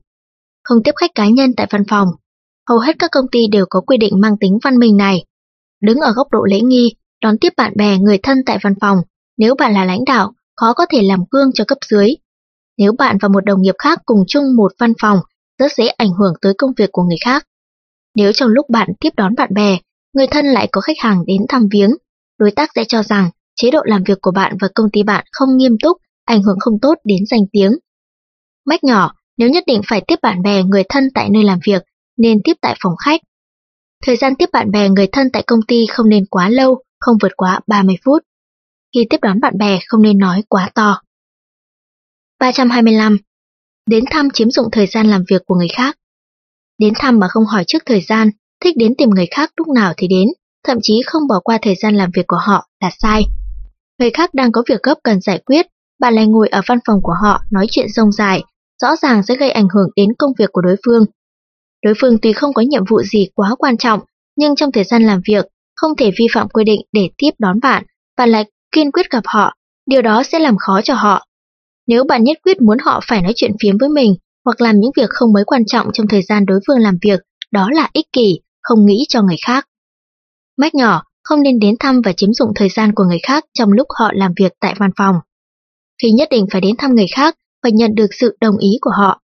Không 0.65 0.83
tiếp 0.85 0.93
khách 0.97 1.11
cá 1.15 1.29
nhân 1.29 1.53
tại 1.57 1.67
văn 1.71 1.83
phòng. 1.89 2.09
Hầu 2.69 2.79
hết 2.79 2.97
các 2.99 3.11
công 3.11 3.27
ty 3.33 3.47
đều 3.47 3.67
có 3.71 3.81
quy 3.81 3.97
định 3.97 4.21
mang 4.21 4.37
tính 4.41 4.59
văn 4.63 4.79
minh 4.79 4.97
này. 4.97 5.25
Đứng 5.83 5.99
ở 5.99 6.13
góc 6.13 6.27
độ 6.31 6.45
lễ 6.51 6.61
nghi, 6.61 6.95
đón 7.23 7.39
tiếp 7.39 7.53
bạn 7.57 7.73
bè 7.77 7.99
người 7.99 8.19
thân 8.23 8.39
tại 8.47 8.59
văn 8.63 8.75
phòng. 8.81 8.99
Nếu 9.37 9.55
bạn 9.55 9.73
là 9.75 9.85
lãnh 9.85 10.05
đạo, 10.05 10.33
khó 10.57 10.73
có 10.73 10.87
thể 10.91 11.03
làm 11.03 11.21
gương 11.31 11.51
cho 11.55 11.65
cấp 11.65 11.79
dưới. 11.91 12.15
Nếu 12.79 12.93
bạn 12.99 13.19
và 13.21 13.29
một 13.29 13.45
đồng 13.45 13.63
nghiệp 13.63 13.75
khác 13.79 13.99
cùng 14.05 14.25
chung 14.29 14.57
một 14.57 14.73
văn 14.79 14.93
phòng, 15.01 15.21
rất 15.61 15.73
dễ 15.77 15.87
ảnh 15.87 16.13
hưởng 16.13 16.33
tới 16.43 16.53
công 16.59 16.71
việc 16.77 16.93
của 16.93 17.03
người 17.03 17.17
khác. 17.25 17.47
Nếu 18.15 18.33
trong 18.33 18.49
lúc 18.49 18.67
bạn 18.71 18.89
tiếp 19.01 19.11
đón 19.17 19.35
bạn 19.35 19.55
bè, 19.55 19.79
người 20.13 20.27
thân 20.27 20.47
lại 20.47 20.69
có 20.73 20.81
khách 20.81 20.99
hàng 20.99 21.25
đến 21.27 21.43
thăm 21.49 21.69
viếng, 21.73 21.91
đối 22.39 22.51
tác 22.51 22.71
sẽ 22.75 22.85
cho 22.85 23.03
rằng 23.03 23.31
chế 23.57 23.71
độ 23.71 23.81
làm 23.85 24.03
việc 24.05 24.19
của 24.23 24.31
bạn 24.31 24.57
và 24.61 24.69
công 24.75 24.91
ty 24.93 25.03
bạn 25.03 25.25
không 25.33 25.57
nghiêm 25.57 25.77
túc, 25.83 25.97
ảnh 26.25 26.43
hưởng 26.43 26.57
không 26.61 26.75
tốt 26.83 26.95
đến 27.05 27.19
danh 27.31 27.41
tiếng. 27.53 27.73
Mách 28.67 28.85
nhỏ, 28.85 29.13
nếu 29.37 29.51
nhất 29.51 29.65
định 29.67 29.81
phải 29.89 30.03
tiếp 30.07 30.17
bạn 30.23 30.43
bè 30.43 30.63
người 30.63 30.83
thân 30.89 31.09
tại 31.15 31.31
nơi 31.31 31.45
làm 31.45 31.59
việc, 31.67 31.83
nên 32.17 32.39
tiếp 32.45 32.55
tại 32.61 32.77
phòng 32.83 32.95
khách. 33.05 33.21
Thời 34.07 34.17
gian 34.17 34.35
tiếp 34.35 34.49
bạn 34.53 34.71
bè 34.71 34.89
người 34.89 35.07
thân 35.07 35.31
tại 35.33 35.43
công 35.47 35.61
ty 35.69 35.87
không 35.87 36.09
nên 36.09 36.27
quá 36.27 36.49
lâu, 36.49 36.83
không 36.99 37.17
vượt 37.23 37.33
quá 37.37 37.61
30 37.67 37.97
phút. 38.05 38.23
Khi 38.95 39.07
tiếp 39.11 39.17
đón 39.23 39.41
bạn 39.41 39.59
bè 39.59 39.79
không 39.87 40.03
nên 40.03 40.19
nói 40.19 40.43
quá 40.49 40.71
to. 40.75 41.03
325. 42.39 43.19
Đến 43.87 44.05
thăm 44.11 44.29
chiếm 44.31 44.51
dụng 44.51 44.67
thời 44.73 44.87
gian 44.87 45.07
làm 45.07 45.25
việc 45.31 45.43
của 45.47 45.55
người 45.55 45.69
khác. 45.69 45.97
Đến 46.79 46.93
thăm 46.99 47.19
mà 47.19 47.29
không 47.29 47.45
hỏi 47.45 47.65
trước 47.67 47.83
thời 47.87 48.01
gian, 48.01 48.31
thích 48.65 48.77
đến 48.77 48.95
tìm 48.99 49.11
người 49.11 49.27
khác 49.31 49.53
lúc 49.57 49.69
nào 49.69 49.93
thì 49.97 50.09
đến, 50.09 50.29
thậm 50.67 50.79
chí 50.83 51.03
không 51.07 51.23
bỏ 51.29 51.41
qua 51.45 51.59
thời 51.63 51.75
gian 51.75 51.97
làm 51.97 52.11
việc 52.15 52.27
của 52.27 52.41
họ 52.47 52.69
là 52.81 52.91
sai. 52.99 53.23
Người 53.99 54.11
khác 54.11 54.35
đang 54.35 54.53
có 54.53 54.63
việc 54.69 54.83
gấp 54.83 54.95
cần 55.05 55.21
giải 55.21 55.39
quyết, 55.39 55.67
bạn 56.01 56.15
lại 56.15 56.27
ngồi 56.27 56.49
ở 56.49 56.61
văn 56.67 56.79
phòng 56.87 56.99
của 57.03 57.15
họ 57.23 57.41
nói 57.51 57.67
chuyện 57.71 57.89
rông 57.89 58.13
dài, 58.13 58.43
rõ 58.83 58.97
ràng 58.97 59.23
sẽ 59.23 59.37
gây 59.37 59.51
ảnh 59.51 59.69
hưởng 59.75 59.89
đến 59.97 60.09
công 60.19 60.33
việc 60.39 60.51
của 60.53 60.61
đối 60.61 60.77
phương. 60.87 61.05
Đối 61.85 61.95
phương 62.01 62.19
tuy 62.23 62.33
không 62.33 62.53
có 62.53 62.63
nhiệm 62.63 62.85
vụ 62.85 63.03
gì 63.03 63.27
quá 63.35 63.55
quan 63.59 63.77
trọng, 63.77 64.01
nhưng 64.37 64.57
trong 64.57 64.73
thời 64.73 64.85
gian 64.85 65.03
làm 65.03 65.21
việc, 65.29 65.47
không 65.77 65.97
thể 65.97 66.11
vi 66.19 66.27
phạm 66.35 66.49
quy 66.49 66.65
định 66.65 66.81
để 66.93 67.11
tiếp 67.17 67.31
đón 67.39 67.61
bạn, 67.61 67.85
bạn 68.17 68.31
lại 68.31 68.45
kiên 68.73 68.93
quyết 68.93 69.11
gặp 69.11 69.23
họ, 69.25 69.55
điều 69.87 70.03
đó 70.03 70.23
sẽ 70.23 70.39
làm 70.39 70.57
khó 70.57 70.81
cho 70.85 70.95
họ. 70.95 71.27
Nếu 71.91 72.05
bạn 72.05 72.25
nhất 72.25 72.39
quyết 72.45 72.61
muốn 72.61 72.79
họ 72.79 73.01
phải 73.09 73.23
nói 73.23 73.33
chuyện 73.37 73.51
phiếm 73.63 73.79
với 73.81 73.89
mình, 73.89 74.15
hoặc 74.45 74.61
làm 74.61 74.81
những 74.81 74.91
việc 74.97 75.11
không 75.11 75.33
mấy 75.33 75.45
quan 75.45 75.63
trọng 75.67 75.87
trong 75.93 76.09
thời 76.09 76.23
gian 76.23 76.47
đối 76.47 76.61
phương 76.67 76.79
làm 76.79 76.99
việc, 77.03 77.21
đó 77.51 77.69
là 77.73 77.91
ích 77.93 78.07
kỷ, 78.13 78.41
không 78.63 78.87
nghĩ 78.87 79.05
cho 79.09 79.23
người 79.23 79.37
khác. 79.47 79.69
Mách 80.57 80.75
nhỏ, 80.75 81.03
không 81.25 81.43
nên 81.43 81.59
đến 81.59 81.75
thăm 81.81 82.01
và 82.05 82.13
chiếm 82.13 82.33
dụng 82.33 82.51
thời 82.55 82.69
gian 82.69 82.95
của 82.95 83.05
người 83.05 83.19
khác 83.23 83.45
trong 83.55 83.73
lúc 83.73 83.87
họ 83.99 84.11
làm 84.15 84.33
việc 84.41 84.53
tại 84.61 84.75
văn 84.79 84.91
phòng. 84.97 85.17
Khi 86.03 86.11
nhất 86.11 86.29
định 86.31 86.47
phải 86.53 86.61
đến 86.61 86.75
thăm 86.79 86.95
người 86.95 87.07
khác, 87.15 87.37
phải 87.63 87.73
nhận 87.73 87.95
được 87.95 88.15
sự 88.21 88.37
đồng 88.41 88.59
ý 88.59 88.79
của 88.81 88.93
họ. 88.99 89.21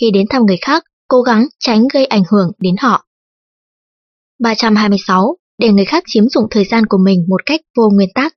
Khi 0.00 0.10
đến 0.10 0.26
thăm 0.30 0.42
người 0.46 0.58
khác, 0.60 0.84
cố 1.08 1.22
gắng 1.22 1.46
tránh 1.58 1.88
gây 1.92 2.06
ảnh 2.06 2.22
hưởng 2.30 2.52
đến 2.58 2.74
họ. 2.80 3.04
326. 4.40 5.36
Để 5.58 5.68
người 5.68 5.84
khác 5.84 6.04
chiếm 6.06 6.28
dụng 6.28 6.46
thời 6.50 6.64
gian 6.64 6.86
của 6.86 6.98
mình 6.98 7.24
một 7.28 7.46
cách 7.46 7.60
vô 7.76 7.90
nguyên 7.90 8.08
tắc. 8.14 8.34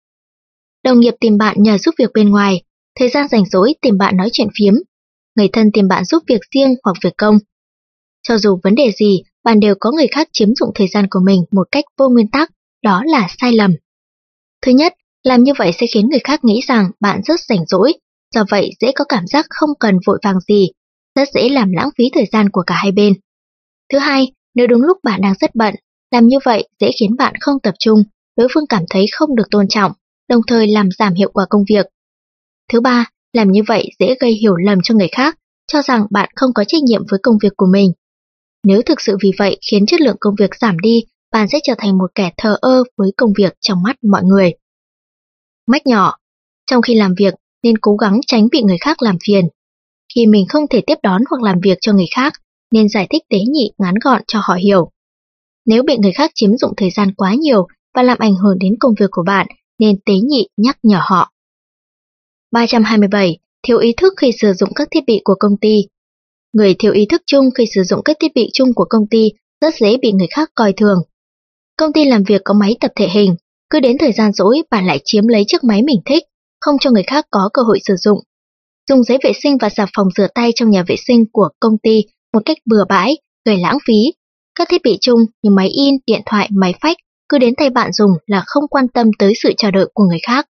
Đồng 0.84 1.00
nghiệp 1.00 1.13
tìm 1.20 1.38
bạn 1.38 1.55
nhờ 1.60 1.77
giúp 1.77 1.96
việc 1.98 2.12
bên 2.13 2.29
ngoài, 2.29 2.63
thời 3.00 3.10
gian 3.10 3.27
rảnh 3.27 3.46
rỗi 3.46 3.74
tìm 3.82 3.98
bạn 3.98 4.18
nói 4.18 4.30
chuyện 4.32 4.48
phiếm, 4.60 4.74
người 5.36 5.50
thân 5.54 5.72
tìm 5.74 5.88
bạn 5.88 6.06
giúp 6.06 6.24
việc 6.27 6.42
riêng 6.56 6.75
hoặc 6.84 6.98
việc 7.04 7.13
công. 7.18 7.38
Cho 8.27 8.38
dù 8.38 8.60
vấn 8.63 8.75
đề 8.75 8.92
gì, 9.00 9.24
bạn 9.44 9.60
đều 9.60 9.75
có 9.80 9.92
người 9.92 10.08
khác 10.08 10.30
chiếm 10.34 10.50
dụng 10.56 10.70
thời 10.75 10.88
gian 10.88 11.06
của 11.10 11.20
mình 11.25 11.42
một 11.51 11.68
cách 11.72 11.86
vô 11.98 12.10
nguyên 12.10 12.27
tắc, 12.27 12.51
đó 12.84 13.04
là 13.06 13.27
sai 13.42 13.51
lầm. 13.51 13.72
Thứ 14.62 14.72
nhất, 14.72 14.94
làm 15.24 15.44
như 15.44 15.54
vậy 15.58 15.72
sẽ 15.80 15.88
khiến 15.94 16.10
người 16.10 16.20
khác 16.24 16.44
nghĩ 16.44 16.62
rằng 16.68 16.92
bạn 17.00 17.22
rất 17.24 17.39
rảnh 17.39 17.66
rỗi, 17.66 17.94
do 18.36 18.46
vậy 18.50 18.72
dễ 18.80 18.92
có 18.96 19.06
cảm 19.10 19.27
giác 19.27 19.46
không 19.50 19.70
cần 19.80 19.98
vội 20.08 20.20
vàng 20.24 20.39
gì, 20.48 20.68
rất 21.16 21.30
dễ 21.34 21.50
làm 21.50 21.72
lãng 21.72 21.89
phí 21.98 22.04
thời 22.13 22.25
gian 22.32 22.50
của 22.50 22.63
cả 22.68 22.75
hai 22.77 22.92
bên. 22.92 23.13
Thứ 23.94 23.98
hai, 23.98 24.32
nếu 24.56 24.68
đúng 24.68 24.82
lúc 24.82 24.98
bạn 25.04 25.22
đang 25.22 25.34
rất 25.42 25.56
bận, 25.56 25.75
làm 26.12 26.27
như 26.27 26.38
vậy 26.46 26.68
dễ 26.80 26.92
khiến 27.00 27.16
bạn 27.18 27.34
không 27.39 27.60
tập 27.63 27.74
trung, 27.80 28.04
đối 28.38 28.48
phương 28.54 28.68
cảm 28.70 28.84
thấy 28.89 29.06
không 29.12 29.36
được 29.36 29.50
tôn 29.51 29.68
trọng, 29.68 29.92
đồng 30.30 30.42
thời 30.48 30.68
làm 30.68 30.89
giảm 30.92 31.13
hiệu 31.13 31.32
quả 31.34 31.46
công 31.50 31.63
việc. 31.70 31.86
Thứ 32.74 32.81
ba, 32.81 33.05
làm 33.33 33.51
như 33.51 33.62
vậy 33.67 33.89
dễ 34.00 34.15
gây 34.19 34.33
hiểu 34.33 34.55
lầm 34.55 34.79
cho 34.83 34.95
người 34.95 35.09
khác, 35.12 35.38
cho 35.67 35.81
rằng 35.81 36.05
bạn 36.09 36.29
không 36.36 36.53
có 36.53 36.63
trách 36.63 36.83
nhiệm 36.83 37.01
với 37.09 37.19
công 37.24 37.38
việc 37.41 37.53
của 37.57 37.67
mình. 37.71 37.91
Nếu 38.63 38.81
thực 38.81 39.01
sự 39.01 39.17
vì 39.24 39.31
vậy 39.38 39.57
khiến 39.71 39.86
chất 39.86 40.01
lượng 40.01 40.17
công 40.19 40.36
việc 40.39 40.55
giảm 40.55 40.79
đi, 40.79 41.03
bạn 41.31 41.47
sẽ 41.47 41.59
trở 41.63 41.74
thành 41.77 41.97
một 41.97 42.12
kẻ 42.15 42.31
thờ 42.38 42.57
ơ 42.62 42.83
với 42.97 43.12
công 43.17 43.33
việc 43.38 43.53
trong 43.62 43.83
mắt 43.83 43.95
mọi 44.12 44.24
người. 44.24 44.53
Mách 45.67 45.88
nhỏ, 45.88 46.13
trong 46.71 46.81
khi 46.81 46.95
làm 46.95 47.13
việc 47.17 47.33
nên 47.63 47.77
cố 47.77 47.95
gắng 47.95 48.19
tránh 48.27 48.47
bị 48.51 48.62
người 48.62 48.77
khác 48.81 49.01
làm 49.01 49.17
phiền. 49.27 49.47
Khi 50.15 50.25
mình 50.25 50.45
không 50.50 50.67
thể 50.69 50.81
tiếp 50.88 50.95
đón 51.03 51.21
hoặc 51.29 51.41
làm 51.41 51.59
việc 51.63 51.77
cho 51.81 51.93
người 51.93 52.07
khác, 52.15 52.33
nên 52.71 52.89
giải 52.89 53.07
thích 53.09 53.24
tế 53.29 53.39
nhị 53.50 53.71
ngắn 53.77 53.93
gọn 54.03 54.21
cho 54.27 54.39
họ 54.43 54.53
hiểu. 54.53 54.91
Nếu 55.65 55.83
bị 55.83 55.97
người 55.97 56.12
khác 56.12 56.31
chiếm 56.36 56.57
dụng 56.57 56.74
thời 56.77 56.89
gian 56.89 57.13
quá 57.13 57.33
nhiều 57.33 57.67
và 57.95 58.03
làm 58.03 58.17
ảnh 58.19 58.36
hưởng 58.36 58.59
đến 58.59 58.74
công 58.79 58.93
việc 59.00 59.09
của 59.12 59.24
bạn, 59.25 59.47
nên 59.79 60.00
tế 60.05 60.13
nhị 60.13 60.47
nhắc 60.57 60.77
nhở 60.83 61.00
họ. 61.01 61.31
327. 62.51 63.38
Thiếu 63.68 63.77
ý 63.77 63.94
thức 63.98 64.13
khi 64.18 64.32
sử 64.42 64.54
dụng 64.54 64.70
các 64.75 64.88
thiết 64.92 65.04
bị 65.08 65.22
của 65.24 65.36
công 65.39 65.58
ty. 65.62 65.88
Người 66.54 66.75
thiếu 66.80 66.92
ý 66.92 67.06
thức 67.06 67.22
chung 67.25 67.50
khi 67.58 67.66
sử 67.75 67.84
dụng 67.84 68.01
các 68.06 68.18
thiết 68.20 68.32
bị 68.36 68.50
chung 68.54 68.74
của 68.74 68.86
công 68.89 69.08
ty 69.12 69.32
rất 69.62 69.75
dễ 69.75 69.98
bị 69.98 70.12
người 70.12 70.27
khác 70.36 70.51
coi 70.56 70.74
thường. 70.74 71.00
Công 71.77 71.94
ty 71.94 72.06
làm 72.06 72.24
việc 72.24 72.42
có 72.46 72.54
máy 72.54 72.75
tập 72.82 72.92
thể 72.96 73.08
hình, 73.08 73.36
cứ 73.70 73.80
đến 73.80 73.98
thời 73.98 74.12
gian 74.12 74.34
rỗi 74.34 74.62
bạn 74.72 74.86
lại 74.86 75.00
chiếm 75.06 75.27
lấy 75.27 75.44
chiếc 75.48 75.63
máy 75.63 75.84
mình 75.84 76.01
thích, 76.06 76.24
không 76.62 76.75
cho 76.80 76.92
người 76.92 77.04
khác 77.04 77.25
có 77.32 77.50
cơ 77.54 77.62
hội 77.62 77.80
sử 77.88 77.96
dụng. 77.96 78.20
Dùng 78.89 79.04
giấy 79.04 79.18
vệ 79.24 79.32
sinh 79.44 79.58
và 79.58 79.70
xà 79.70 79.86
phòng 79.96 80.08
rửa 80.18 80.27
tay 80.36 80.51
trong 80.56 80.70
nhà 80.70 80.84
vệ 80.88 80.96
sinh 81.08 81.25
của 81.32 81.50
công 81.60 81.77
ty 81.84 82.04
một 82.34 82.39
cách 82.46 82.58
bừa 82.66 82.86
bãi, 82.89 83.18
gây 83.46 83.58
lãng 83.58 83.77
phí. 83.88 84.13
Các 84.56 84.70
thiết 84.70 84.82
bị 84.84 84.98
chung 85.01 85.20
như 85.44 85.51
máy 85.51 85.68
in, 85.68 85.96
điện 86.08 86.22
thoại, 86.25 86.50
máy 86.51 86.74
phách 86.82 86.98
cứ 87.30 87.38
đến 87.38 87.56
tay 87.56 87.70
bạn 87.70 87.94
dùng 87.94 88.12
là 88.25 88.44
không 88.46 88.68
quan 88.68 88.88
tâm 88.88 89.08
tới 89.20 89.34
sự 89.44 89.54
chờ 89.58 89.72
đợi 89.72 89.86
của 89.94 90.04
người 90.04 90.20
khác. 90.27 90.48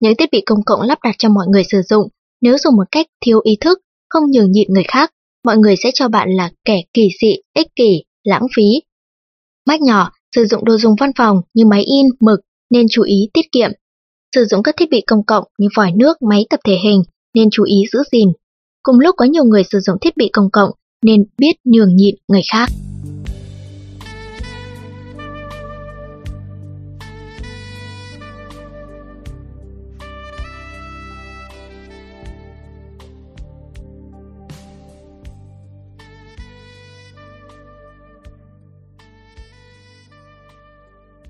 Những 0.00 0.16
thiết 0.18 0.28
bị 0.32 0.40
công 0.46 0.64
cộng 0.66 0.80
lắp 0.80 0.98
đặt 1.04 1.14
cho 1.18 1.28
mọi 1.28 1.46
người 1.48 1.64
sử 1.64 1.82
dụng, 1.82 2.08
nếu 2.40 2.58
dùng 2.58 2.76
một 2.76 2.84
cách 2.90 3.06
thiếu 3.24 3.40
ý 3.44 3.56
thức, 3.60 3.78
không 4.08 4.30
nhường 4.30 4.52
nhịn 4.52 4.72
người 4.72 4.84
khác, 4.88 5.12
mọi 5.44 5.58
người 5.58 5.76
sẽ 5.76 5.90
cho 5.94 6.08
bạn 6.08 6.28
là 6.30 6.50
kẻ 6.64 6.82
kỳ 6.94 7.08
dị, 7.20 7.36
ích 7.54 7.66
kỷ, 7.76 8.02
lãng 8.24 8.46
phí. 8.56 8.82
Mách 9.66 9.80
nhỏ, 9.80 10.10
sử 10.36 10.44
dụng 10.44 10.64
đồ 10.64 10.78
dùng 10.78 10.94
văn 11.00 11.10
phòng 11.18 11.40
như 11.54 11.64
máy 11.66 11.82
in, 11.82 12.06
mực 12.20 12.40
nên 12.70 12.86
chú 12.90 13.02
ý 13.02 13.28
tiết 13.34 13.52
kiệm. 13.52 13.70
Sử 14.34 14.44
dụng 14.44 14.62
các 14.62 14.74
thiết 14.78 14.90
bị 14.90 15.00
công 15.06 15.24
cộng 15.26 15.44
như 15.58 15.68
vòi 15.76 15.92
nước, 15.96 16.22
máy 16.22 16.46
tập 16.50 16.60
thể 16.64 16.76
hình 16.84 17.02
nên 17.34 17.48
chú 17.52 17.64
ý 17.64 17.76
giữ 17.92 17.98
gìn. 18.12 18.28
Cùng 18.82 19.00
lúc 19.00 19.14
có 19.18 19.24
nhiều 19.24 19.44
người 19.44 19.62
sử 19.70 19.80
dụng 19.80 19.96
thiết 20.00 20.16
bị 20.16 20.28
công 20.32 20.50
cộng 20.50 20.70
nên 21.04 21.24
biết 21.38 21.52
nhường 21.64 21.96
nhịn 21.96 22.14
người 22.28 22.42
khác. 22.52 22.68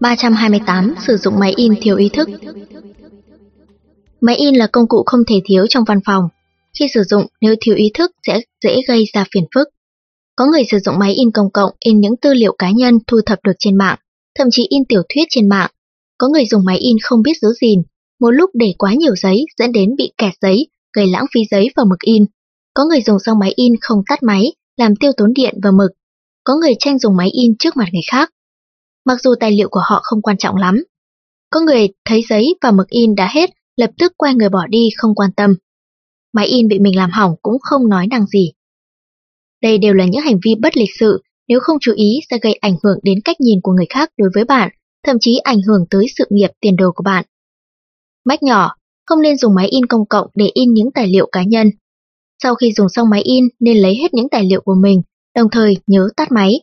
328 0.00 0.95
sử 1.07 1.17
dụng 1.17 1.38
máy 1.38 1.53
in 1.57 1.75
thiếu 1.81 1.97
ý 1.97 2.09
thức. 2.09 2.29
Máy 4.21 4.37
in 4.37 4.55
là 4.55 4.67
công 4.67 4.88
cụ 4.88 5.03
không 5.07 5.21
thể 5.26 5.41
thiếu 5.45 5.67
trong 5.67 5.85
văn 5.85 6.00
phòng. 6.05 6.29
Khi 6.79 6.87
sử 6.95 7.03
dụng, 7.03 7.26
nếu 7.41 7.55
thiếu 7.61 7.75
ý 7.75 7.91
thức 7.95 8.11
sẽ 8.26 8.41
dễ 8.65 8.81
gây 8.88 9.05
ra 9.12 9.25
phiền 9.35 9.45
phức. 9.55 9.69
Có 10.37 10.47
người 10.47 10.62
sử 10.71 10.79
dụng 10.79 10.99
máy 10.99 11.12
in 11.12 11.31
công 11.31 11.50
cộng 11.50 11.73
in 11.85 12.00
những 12.00 12.17
tư 12.17 12.35
liệu 12.35 12.55
cá 12.59 12.71
nhân 12.71 12.99
thu 13.07 13.21
thập 13.26 13.38
được 13.45 13.53
trên 13.59 13.79
mạng, 13.79 13.99
thậm 14.38 14.49
chí 14.50 14.67
in 14.69 14.85
tiểu 14.85 15.03
thuyết 15.15 15.25
trên 15.31 15.49
mạng. 15.49 15.71
Có 16.19 16.29
người 16.29 16.47
dùng 16.47 16.65
máy 16.65 16.79
in 16.79 16.97
không 17.03 17.23
biết 17.23 17.33
giữ 17.43 17.49
gìn, 17.61 17.83
một 18.21 18.31
lúc 18.31 18.50
để 18.55 18.75
quá 18.79 18.95
nhiều 18.95 19.17
giấy 19.17 19.45
dẫn 19.59 19.73
đến 19.73 19.97
bị 19.99 20.12
kẹt 20.19 20.35
giấy, 20.41 20.67
gây 20.97 21.07
lãng 21.07 21.26
phí 21.35 21.41
giấy 21.50 21.69
và 21.76 21.85
mực 21.85 22.00
in. 22.00 22.25
Có 22.75 22.85
người 22.85 23.00
dùng 23.00 23.19
xong 23.19 23.38
máy 23.38 23.53
in 23.57 23.73
không 23.81 24.03
tắt 24.09 24.23
máy, 24.23 24.53
làm 24.76 24.97
tiêu 24.97 25.12
tốn 25.17 25.33
điện 25.35 25.55
và 25.62 25.71
mực. 25.71 25.91
Có 26.45 26.57
người 26.57 26.75
tranh 26.79 26.99
dùng 26.99 27.17
máy 27.17 27.29
in 27.33 27.57
trước 27.59 27.76
mặt 27.76 27.88
người 27.93 28.03
khác, 28.11 28.31
mặc 29.06 29.20
dù 29.22 29.34
tài 29.40 29.52
liệu 29.52 29.68
của 29.70 29.82
họ 29.84 30.00
không 30.02 30.22
quan 30.22 30.36
trọng 30.36 30.56
lắm. 30.56 30.82
Có 31.50 31.60
người 31.60 31.88
thấy 32.04 32.22
giấy 32.28 32.54
và 32.62 32.70
mực 32.70 32.88
in 32.88 33.14
đã 33.14 33.28
hết, 33.34 33.50
lập 33.76 33.90
tức 33.98 34.12
quay 34.16 34.34
người 34.34 34.48
bỏ 34.48 34.66
đi 34.66 34.88
không 34.96 35.14
quan 35.14 35.30
tâm. 35.32 35.54
Máy 36.32 36.46
in 36.46 36.68
bị 36.68 36.78
mình 36.78 36.96
làm 36.96 37.10
hỏng 37.10 37.34
cũng 37.42 37.58
không 37.60 37.88
nói 37.88 38.06
năng 38.06 38.26
gì. 38.26 38.52
Đây 39.62 39.78
đều 39.78 39.94
là 39.94 40.04
những 40.04 40.22
hành 40.22 40.38
vi 40.44 40.54
bất 40.62 40.76
lịch 40.76 40.90
sự, 41.00 41.22
nếu 41.48 41.60
không 41.60 41.76
chú 41.80 41.92
ý 41.92 42.20
sẽ 42.30 42.38
gây 42.42 42.54
ảnh 42.54 42.76
hưởng 42.84 42.98
đến 43.02 43.18
cách 43.25 43.40
nhìn 43.40 43.60
của 43.62 43.72
người 43.72 43.86
khác 43.88 44.10
đối 44.16 44.30
với 44.34 44.44
bạn, 44.44 44.70
thậm 45.06 45.16
chí 45.20 45.38
ảnh 45.38 45.62
hưởng 45.62 45.84
tới 45.90 46.06
sự 46.18 46.25
nghiệp 46.30 46.50
tiền 46.60 46.76
đồ 46.76 46.92
của 46.94 47.02
bạn. 47.02 47.25
Mách 48.25 48.42
nhỏ, 48.42 48.75
không 49.06 49.22
nên 49.22 49.36
dùng 49.36 49.54
máy 49.54 49.68
in 49.68 49.86
công 49.86 50.06
cộng 50.06 50.26
để 50.34 50.50
in 50.54 50.72
những 50.72 50.88
tài 50.94 51.06
liệu 51.06 51.28
cá 51.32 51.42
nhân. 51.42 51.70
Sau 52.42 52.54
khi 52.54 52.72
dùng 52.72 52.88
xong 52.88 53.10
máy 53.10 53.22
in 53.22 53.44
nên 53.60 53.78
lấy 53.78 53.96
hết 53.96 54.14
những 54.14 54.28
tài 54.28 54.44
liệu 54.44 54.60
của 54.60 54.75
mình, 54.75 55.02
đồng 55.34 55.50
thời 55.50 55.76
nhớ 55.86 56.08
tắt 56.16 56.32
máy. 56.32 56.60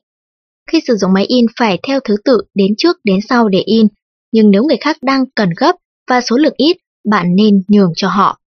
Khi 0.71 0.79
sử 0.87 0.95
dụng 0.95 1.13
máy 1.13 1.25
in 1.27 1.45
phải 1.59 1.79
theo 1.87 1.99
thứ 1.99 2.15
tự 2.25 2.41
đến 2.53 2.73
trước 2.77 2.97
đến 3.03 3.19
sau 3.29 3.49
để 3.49 3.59
in, 3.65 3.87
nhưng 4.31 4.51
nếu 4.51 4.63
người 4.63 4.77
khác 4.77 4.97
đang 5.01 5.23
cần 5.35 5.49
gấp 5.57 5.75
và 6.09 6.21
số 6.21 6.37
lượng 6.37 6.53
ít, 6.57 6.77
bạn 7.09 7.35
nên 7.35 7.63
nhường 7.67 7.91
cho 7.95 8.07
họ. 8.09 8.39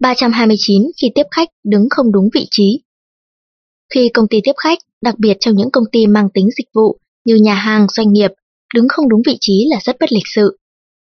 329 0.00 0.82
khi 1.02 1.08
tiếp 1.14 1.26
khách 1.30 1.48
đứng 1.64 1.86
không 1.90 2.12
đúng 2.12 2.28
vị 2.34 2.46
trí. 2.50 2.82
Khi 3.94 4.08
công 4.14 4.28
ty 4.28 4.40
tiếp 4.44 4.52
khách, 4.56 4.78
đặc 5.02 5.14
biệt 5.18 5.36
trong 5.40 5.54
những 5.56 5.70
công 5.70 5.84
ty 5.92 6.06
mang 6.06 6.28
tính 6.34 6.48
dịch 6.58 6.68
vụ 6.74 6.98
như 7.24 7.34
nhà 7.34 7.54
hàng, 7.54 7.86
doanh 7.88 8.12
nghiệp, 8.12 8.30
đứng 8.74 8.88
không 8.88 9.08
đúng 9.08 9.22
vị 9.26 9.36
trí 9.40 9.66
là 9.70 9.80
rất 9.82 9.96
bất 10.00 10.12
lịch 10.12 10.26
sự. 10.34 10.58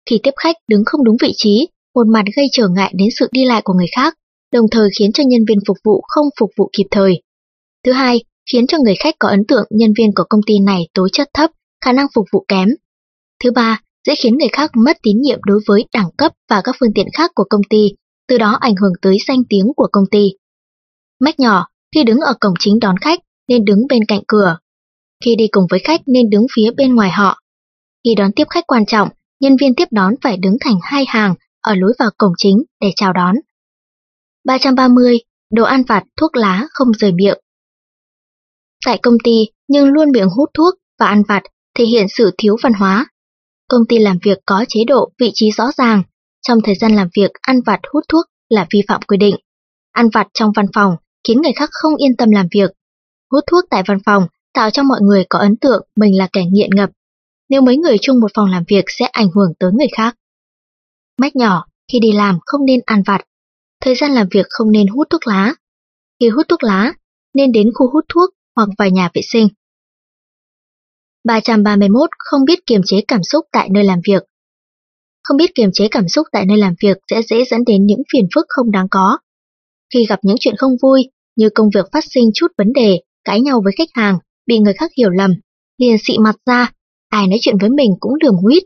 Khi 0.09 0.19
tiếp 0.23 0.31
khách 0.35 0.55
đứng 0.67 0.83
không 0.85 1.03
đúng 1.03 1.15
vị 1.21 1.33
trí, 1.35 1.67
một 1.95 2.07
mặt 2.07 2.23
gây 2.35 2.45
trở 2.51 2.67
ngại 2.67 2.93
đến 2.95 3.09
sự 3.19 3.27
đi 3.31 3.45
lại 3.45 3.61
của 3.65 3.73
người 3.73 3.89
khác, 3.95 4.13
đồng 4.53 4.65
thời 4.71 4.89
khiến 4.99 5.11
cho 5.13 5.23
nhân 5.27 5.41
viên 5.47 5.57
phục 5.67 5.77
vụ 5.83 6.01
không 6.07 6.27
phục 6.39 6.49
vụ 6.57 6.69
kịp 6.77 6.85
thời. 6.91 7.21
Thứ 7.85 7.91
hai, 7.91 8.23
khiến 8.51 8.67
cho 8.67 8.77
người 8.83 8.95
khách 8.99 9.15
có 9.19 9.27
ấn 9.27 9.43
tượng 9.47 9.65
nhân 9.69 9.93
viên 9.97 10.11
của 10.15 10.23
công 10.29 10.41
ty 10.45 10.59
này 10.59 10.89
tố 10.93 11.07
chất 11.09 11.29
thấp, 11.33 11.51
khả 11.85 11.91
năng 11.91 12.07
phục 12.15 12.25
vụ 12.33 12.45
kém. 12.47 12.69
Thứ 13.43 13.51
ba, 13.51 13.81
dễ 14.07 14.15
khiến 14.15 14.37
người 14.37 14.49
khác 14.51 14.71
mất 14.75 14.97
tín 15.03 15.21
nhiệm 15.21 15.39
đối 15.45 15.59
với 15.67 15.85
đẳng 15.93 16.09
cấp 16.17 16.31
và 16.49 16.61
các 16.63 16.75
phương 16.79 16.93
tiện 16.95 17.07
khác 17.13 17.31
của 17.35 17.45
công 17.49 17.61
ty, 17.69 17.87
từ 18.27 18.37
đó 18.37 18.57
ảnh 18.61 18.75
hưởng 18.75 18.93
tới 19.01 19.17
danh 19.27 19.43
tiếng 19.49 19.65
của 19.75 19.87
công 19.91 20.05
ty. 20.11 20.31
Mách 21.19 21.39
nhỏ, 21.39 21.67
khi 21.95 22.03
đứng 22.03 22.19
ở 22.19 22.33
cổng 22.39 22.53
chính 22.59 22.79
đón 22.79 22.97
khách 22.97 23.19
nên 23.47 23.65
đứng 23.65 23.87
bên 23.89 24.05
cạnh 24.07 24.21
cửa. 24.27 24.57
Khi 25.25 25.35
đi 25.35 25.47
cùng 25.47 25.65
với 25.69 25.79
khách 25.79 26.01
nên 26.05 26.29
đứng 26.29 26.45
phía 26.55 26.71
bên 26.77 26.95
ngoài 26.95 27.09
họ. 27.11 27.39
Khi 28.03 28.15
đón 28.15 28.31
tiếp 28.35 28.47
khách 28.49 28.67
quan 28.67 28.85
trọng, 28.85 29.09
nhân 29.39 29.57
viên 29.61 29.75
tiếp 29.75 29.87
đón 29.91 30.13
phải 30.21 30.37
đứng 30.37 30.57
thành 30.61 30.79
hai 30.81 31.05
hàng 31.07 31.35
ở 31.61 31.75
lối 31.75 31.93
vào 31.99 32.09
cổng 32.17 32.33
chính 32.37 32.63
để 32.81 32.91
chào 32.95 33.13
đón. 33.13 33.35
330. 34.45 35.19
Đồ 35.53 35.63
ăn 35.63 35.83
vặt, 35.87 36.03
thuốc 36.17 36.35
lá 36.35 36.67
không 36.71 36.91
rời 36.93 37.11
miệng 37.11 37.39
tại 38.85 38.99
công 39.03 39.17
ty 39.23 39.47
nhưng 39.67 39.87
luôn 39.87 40.11
miệng 40.11 40.29
hút 40.29 40.49
thuốc 40.53 40.73
và 40.99 41.07
ăn 41.07 41.23
vặt 41.27 41.43
thể 41.77 41.85
hiện 41.85 42.05
sự 42.09 42.31
thiếu 42.37 42.55
văn 42.63 42.73
hóa. 42.73 43.05
Công 43.67 43.81
ty 43.89 43.99
làm 43.99 44.17
việc 44.23 44.37
có 44.45 44.65
chế 44.67 44.79
độ, 44.87 45.11
vị 45.19 45.31
trí 45.33 45.51
rõ 45.51 45.71
ràng, 45.77 46.03
trong 46.47 46.61
thời 46.63 46.75
gian 46.75 46.95
làm 46.95 47.07
việc 47.15 47.31
ăn 47.41 47.59
vặt 47.65 47.79
hút 47.93 48.03
thuốc 48.09 48.25
là 48.49 48.67
vi 48.73 48.81
phạm 48.87 49.01
quy 49.01 49.17
định. 49.17 49.35
Ăn 49.91 50.09
vặt 50.13 50.27
trong 50.33 50.51
văn 50.55 50.65
phòng 50.73 50.95
khiến 51.27 51.41
người 51.41 51.51
khác 51.55 51.69
không 51.71 51.95
yên 51.95 52.15
tâm 52.17 52.31
làm 52.31 52.47
việc. 52.51 52.71
Hút 53.31 53.43
thuốc 53.47 53.63
tại 53.69 53.83
văn 53.87 53.97
phòng 54.05 54.27
tạo 54.53 54.69
cho 54.69 54.83
mọi 54.83 54.99
người 55.01 55.25
có 55.29 55.39
ấn 55.39 55.57
tượng 55.57 55.87
mình 55.95 56.17
là 56.17 56.27
kẻ 56.33 56.45
nghiện 56.51 56.69
ngập. 56.75 56.89
Nếu 57.49 57.61
mấy 57.61 57.77
người 57.77 57.97
chung 58.01 58.19
một 58.19 58.31
phòng 58.33 58.51
làm 58.51 58.63
việc 58.67 58.85
sẽ 58.87 59.05
ảnh 59.05 59.27
hưởng 59.35 59.53
tới 59.59 59.71
người 59.73 59.87
khác. 59.97 60.15
Mách 61.17 61.35
nhỏ, 61.35 61.65
khi 61.91 61.99
đi 61.99 62.11
làm 62.11 62.39
không 62.45 62.65
nên 62.65 62.79
ăn 62.85 63.03
vặt. 63.05 63.21
Thời 63.81 63.95
gian 63.95 64.11
làm 64.11 64.27
việc 64.31 64.45
không 64.49 64.71
nên 64.71 64.87
hút 64.87 65.07
thuốc 65.09 65.27
lá. 65.27 65.55
Khi 66.19 66.29
hút 66.29 66.45
thuốc 66.49 66.63
lá, 66.63 66.93
nên 67.33 67.51
đến 67.51 67.71
khu 67.73 67.91
hút 67.91 68.05
thuốc 68.09 68.29
hoặc 68.55 68.69
vài 68.77 68.91
nhà 68.91 69.09
vệ 69.13 69.21
sinh. 69.33 69.47
331 71.23 72.09
không 72.17 72.45
biết 72.45 72.65
kiềm 72.65 72.81
chế 72.85 73.01
cảm 73.07 73.23
xúc 73.23 73.45
tại 73.51 73.69
nơi 73.71 73.83
làm 73.83 73.99
việc. 74.07 74.23
Không 75.23 75.37
biết 75.37 75.55
kiềm 75.55 75.69
chế 75.73 75.87
cảm 75.91 76.07
xúc 76.07 76.27
tại 76.31 76.45
nơi 76.45 76.57
làm 76.57 76.73
việc 76.81 76.97
sẽ 77.09 77.21
dễ 77.21 77.43
dẫn 77.45 77.63
đến 77.67 77.85
những 77.85 78.01
phiền 78.13 78.27
phức 78.35 78.45
không 78.47 78.71
đáng 78.71 78.87
có. 78.91 79.17
Khi 79.93 80.05
gặp 80.09 80.19
những 80.23 80.37
chuyện 80.39 80.55
không 80.57 80.75
vui, 80.81 81.09
như 81.35 81.49
công 81.55 81.69
việc 81.75 81.85
phát 81.91 82.03
sinh 82.09 82.31
chút 82.33 82.47
vấn 82.57 82.73
đề, 82.73 82.99
cãi 83.23 83.41
nhau 83.41 83.61
với 83.63 83.73
khách 83.77 83.89
hàng, 83.93 84.17
bị 84.47 84.59
người 84.59 84.73
khác 84.73 84.91
hiểu 84.97 85.09
lầm, 85.09 85.31
liền 85.77 85.97
xị 85.97 86.17
mặt 86.17 86.35
ra, 86.45 86.71
ai 87.09 87.27
nói 87.27 87.39
chuyện 87.41 87.57
với 87.61 87.69
mình 87.69 87.91
cũng 87.99 88.19
đường 88.19 88.35
huyết. 88.35 88.63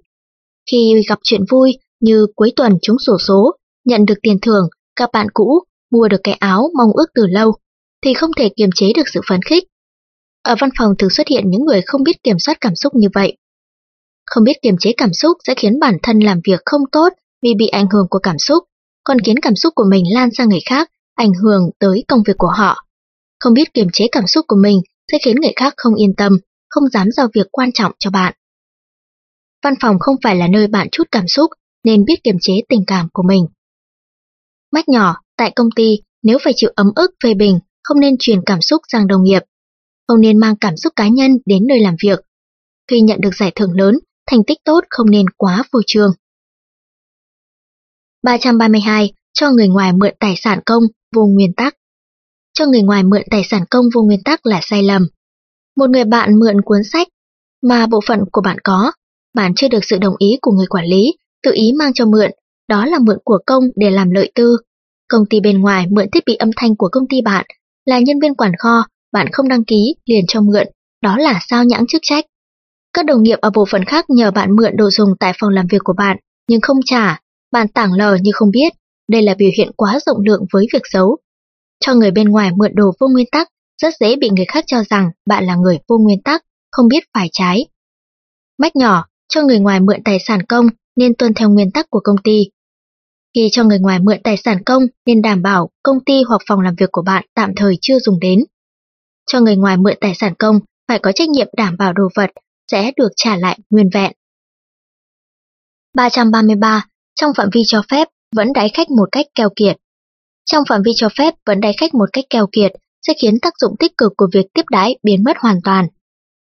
Khi 0.72 1.04
gặp 1.10 1.20
chuyện 1.24 1.42
vui, 1.50 1.78
như 2.00 2.28
cuối 2.36 2.54
tuần 2.56 2.74
trúng 2.82 3.00
sổ 3.00 3.18
số, 3.28 3.56
nhận 3.86 4.06
được 4.06 4.16
tiền 4.22 4.38
thưởng, 4.42 4.68
gặp 5.00 5.10
bạn 5.14 5.28
cũ, 5.34 5.60
mua 5.92 6.08
được 6.08 6.22
cái 6.24 6.34
áo 6.34 6.70
mong 6.78 6.92
ước 6.94 7.06
từ 7.14 7.26
lâu, 7.28 7.54
thì 8.06 8.14
không 8.14 8.32
thể 8.38 8.50
kiềm 8.56 8.70
chế 8.76 8.94
được 8.96 9.08
sự 9.14 9.22
phấn 9.30 9.42
khích, 9.42 9.64
ở 10.46 10.56
văn 10.60 10.70
phòng 10.80 10.94
thường 11.00 11.10
xuất 11.10 11.28
hiện 11.28 11.44
những 11.50 11.66
người 11.66 11.82
không 11.86 12.04
biết 12.04 12.24
kiểm 12.24 12.40
soát 12.40 12.58
cảm 12.62 12.76
xúc 12.76 12.96
như 12.96 13.08
vậy. 13.14 13.38
Không 14.26 14.44
biết 14.44 14.62
kiềm 14.62 14.76
chế 14.80 14.94
cảm 14.98 15.14
xúc 15.14 15.38
sẽ 15.48 15.54
khiến 15.58 15.80
bản 15.80 15.98
thân 16.04 16.20
làm 16.20 16.40
việc 16.48 16.62
không 16.66 16.82
tốt 16.92 17.10
vì 17.42 17.54
bị 17.58 17.68
ảnh 17.68 17.88
hưởng 17.94 18.08
của 18.10 18.20
cảm 18.20 18.38
xúc, 18.40 18.64
còn 19.04 19.20
khiến 19.20 19.40
cảm 19.42 19.56
xúc 19.56 19.74
của 19.76 19.84
mình 19.90 20.04
lan 20.14 20.30
sang 20.38 20.50
người 20.50 20.60
khác, 20.66 20.92
ảnh 21.16 21.32
hưởng 21.44 21.62
tới 21.80 22.04
công 22.08 22.24
việc 22.28 22.38
của 22.38 22.52
họ. 22.58 22.86
Không 23.40 23.54
biết 23.54 23.74
kiềm 23.74 23.88
chế 23.94 24.06
cảm 24.12 24.28
xúc 24.28 24.46
của 24.48 24.56
mình 24.56 24.82
sẽ 25.12 25.18
khiến 25.26 25.36
người 25.42 25.54
khác 25.56 25.74
không 25.78 25.96
yên 25.96 26.16
tâm, 26.18 26.38
không 26.70 26.90
dám 26.90 27.12
giao 27.12 27.28
việc 27.34 27.48
quan 27.52 27.72
trọng 27.72 27.92
cho 28.00 28.10
bạn. 28.10 28.34
Văn 29.64 29.74
phòng 29.82 30.00
không 30.00 30.16
phải 30.24 30.36
là 30.36 30.48
nơi 30.48 30.68
bạn 30.68 30.88
chút 30.92 31.08
cảm 31.12 31.28
xúc, 31.28 31.52
nên 31.84 32.06
biết 32.06 32.24
kiềm 32.24 32.36
chế 32.42 32.54
tình 32.70 32.84
cảm 32.88 33.08
của 33.14 33.24
mình. 33.24 33.46
Mách 34.72 34.90
nhỏ, 34.90 35.16
tại 35.38 35.52
công 35.56 35.70
ty, 35.76 36.02
nếu 36.24 36.38
phải 36.44 36.54
chịu 36.56 36.72
ấm 36.76 36.92
ức 36.96 37.12
phê 37.24 37.34
bình, 37.34 37.60
không 37.84 38.00
nên 38.00 38.16
truyền 38.20 38.40
cảm 38.46 38.62
xúc 38.62 38.82
sang 38.92 39.08
đồng 39.08 39.24
nghiệp, 39.24 39.42
không 40.08 40.22
nên 40.22 40.40
mang 40.40 40.56
cảm 40.56 40.78
xúc 40.78 40.94
cá 40.96 41.08
nhân 41.08 41.32
đến 41.46 41.68
nơi 41.68 41.80
làm 41.80 41.96
việc. 42.04 42.20
Khi 42.88 43.02
nhận 43.02 43.22
được 43.22 43.36
giải 43.36 43.52
thưởng 43.56 43.72
lớn, 43.72 43.96
thành 44.32 44.44
tích 44.48 44.58
tốt 44.64 44.80
không 44.90 45.10
nên 45.10 45.26
quá 45.38 45.64
phô 45.72 45.80
trương. 45.88 46.12
332. 48.24 49.14
Cho 49.34 49.52
người 49.52 49.68
ngoài 49.68 49.94
mượn 49.94 50.14
tài 50.20 50.36
sản 50.38 50.60
công 50.66 50.84
vô 51.16 51.26
nguyên 51.26 51.54
tắc. 51.54 51.76
Cho 52.54 52.66
người 52.66 52.82
ngoài 52.82 53.04
mượn 53.04 53.22
tài 53.32 53.44
sản 53.44 53.64
công 53.70 53.86
vô 53.94 54.04
nguyên 54.04 54.24
tắc 54.24 54.46
là 54.46 54.60
sai 54.64 54.84
lầm. 54.84 55.08
Một 55.76 55.90
người 55.90 56.06
bạn 56.06 56.40
mượn 56.40 56.62
cuốn 56.62 56.84
sách 56.84 57.08
mà 57.62 57.88
bộ 57.88 58.00
phận 58.08 58.20
của 58.32 58.42
bạn 58.42 58.58
có, 58.64 58.92
bạn 59.34 59.54
chưa 59.56 59.68
được 59.68 59.84
sự 59.84 59.98
đồng 59.98 60.16
ý 60.18 60.38
của 60.42 60.52
người 60.52 60.68
quản 60.68 60.86
lý, 60.86 61.14
tự 61.44 61.52
ý 61.54 61.72
mang 61.80 61.94
cho 61.94 62.06
mượn, 62.06 62.32
đó 62.68 62.86
là 62.86 63.00
mượn 63.02 63.18
của 63.24 63.40
công 63.46 63.64
để 63.76 63.92
làm 63.92 64.10
lợi 64.10 64.32
tư. 64.36 64.58
Công 65.08 65.26
ty 65.30 65.40
bên 65.40 65.62
ngoài 65.62 65.86
mượn 65.92 66.06
thiết 66.12 66.24
bị 66.26 66.36
âm 66.36 66.50
thanh 66.56 66.76
của 66.76 66.90
công 66.92 67.08
ty 67.10 67.22
bạn, 67.22 67.46
là 67.86 68.00
nhân 68.00 68.20
viên 68.20 68.36
quản 68.36 68.52
kho 68.60 68.86
bạn 69.16 69.28
không 69.32 69.48
đăng 69.48 69.64
ký 69.64 69.96
liền 70.06 70.26
cho 70.28 70.42
mượn, 70.42 70.68
đó 71.02 71.18
là 71.18 71.40
sao 71.50 71.64
nhãng 71.64 71.88
chức 71.88 72.02
trách. 72.06 72.26
Các 72.94 73.06
đồng 73.06 73.24
nghiệp 73.24 73.40
ở 73.42 73.50
bộ 73.50 73.66
phận 73.72 73.86
khác 73.86 74.10
nhờ 74.10 74.32
bạn 74.32 74.56
mượn 74.56 74.78
đồ 74.78 74.90
dùng 74.90 75.10
tại 75.20 75.34
phòng 75.40 75.50
làm 75.50 75.68
việc 75.68 75.82
của 75.84 75.94
bạn, 75.94 76.18
nhưng 76.50 76.62
không 76.62 76.78
trả, 76.86 77.20
bạn 77.52 77.68
tảng 77.68 77.94
lờ 77.94 78.18
như 78.22 78.32
không 78.34 78.52
biết, 78.52 78.74
đây 79.10 79.22
là 79.22 79.34
biểu 79.38 79.50
hiện 79.58 79.72
quá 79.76 80.00
rộng 80.06 80.18
lượng 80.26 80.46
với 80.54 80.68
việc 80.74 80.82
xấu. 80.84 81.18
Cho 81.80 81.94
người 81.94 82.12
bên 82.12 82.30
ngoài 82.30 82.52
mượn 82.58 82.72
đồ 82.76 82.92
vô 83.00 83.08
nguyên 83.08 83.26
tắc, 83.32 83.48
rất 83.82 83.94
dễ 84.00 84.16
bị 84.16 84.30
người 84.30 84.46
khác 84.48 84.64
cho 84.68 84.84
rằng 84.90 85.10
bạn 85.26 85.46
là 85.46 85.56
người 85.56 85.78
vô 85.88 85.98
nguyên 85.98 86.22
tắc, 86.22 86.44
không 86.72 86.88
biết 86.88 87.04
phải 87.14 87.30
trái. 87.32 87.66
Mách 88.58 88.76
nhỏ, 88.76 89.06
cho 89.30 89.42
người 89.42 89.60
ngoài 89.60 89.80
mượn 89.80 90.04
tài 90.04 90.18
sản 90.20 90.46
công 90.46 90.68
nên 90.96 91.16
tuân 91.16 91.34
theo 91.34 91.50
nguyên 91.50 91.72
tắc 91.72 91.90
của 91.90 92.00
công 92.04 92.18
ty. 92.24 92.50
Khi 93.36 93.50
cho 93.52 93.64
người 93.64 93.80
ngoài 93.80 94.00
mượn 94.00 94.18
tài 94.24 94.38
sản 94.38 94.64
công 94.64 94.84
nên 95.06 95.22
đảm 95.22 95.42
bảo 95.42 95.70
công 95.84 96.04
ty 96.06 96.24
hoặc 96.28 96.42
phòng 96.48 96.60
làm 96.60 96.76
việc 96.76 96.90
của 96.92 97.02
bạn 97.02 97.26
tạm 97.36 97.52
thời 97.56 97.76
chưa 97.82 98.00
dùng 98.00 98.20
đến. 98.20 98.40
Cho 99.26 99.40
người 99.40 99.56
ngoài 99.56 99.78
mượn 99.78 99.96
tài 100.02 100.16
sản 100.16 100.34
công 100.40 100.60
phải 100.88 101.00
có 101.00 101.12
trách 101.12 101.30
nhiệm 101.30 101.48
đảm 101.58 101.78
bảo 101.78 101.94
đồ 101.94 102.04
vật 102.16 102.30
sẽ 102.72 102.92
được 102.98 103.10
trả 103.16 103.36
lại 103.36 103.60
nguyên 103.70 103.90
vẹn. 103.94 104.12
333. 105.94 106.86
Trong 107.16 107.34
phạm 107.34 107.50
vi 107.54 107.62
cho 107.68 107.82
phép, 107.92 108.08
vẫn 108.36 108.54
đáy 108.54 108.70
khách 108.74 108.92
một 108.92 109.10
cách 109.12 109.26
keo 109.36 109.50
kiệt. 109.56 109.78
Trong 110.46 110.64
phạm 110.70 110.82
vi 110.86 110.92
cho 110.96 111.10
phép, 111.18 111.34
vẫn 111.46 111.60
đáy 111.60 111.74
khách 111.80 111.94
một 111.94 112.10
cách 112.14 112.26
keo 112.30 112.48
kiệt 112.52 112.72
sẽ 113.08 113.14
khiến 113.22 113.40
tác 113.40 113.54
dụng 113.60 113.76
tích 113.80 113.98
cực 113.98 114.14
của 114.18 114.28
việc 114.34 114.46
tiếp 114.54 114.66
đái 114.72 114.96
biến 115.04 115.24
mất 115.24 115.38
hoàn 115.38 115.60
toàn. 115.64 115.88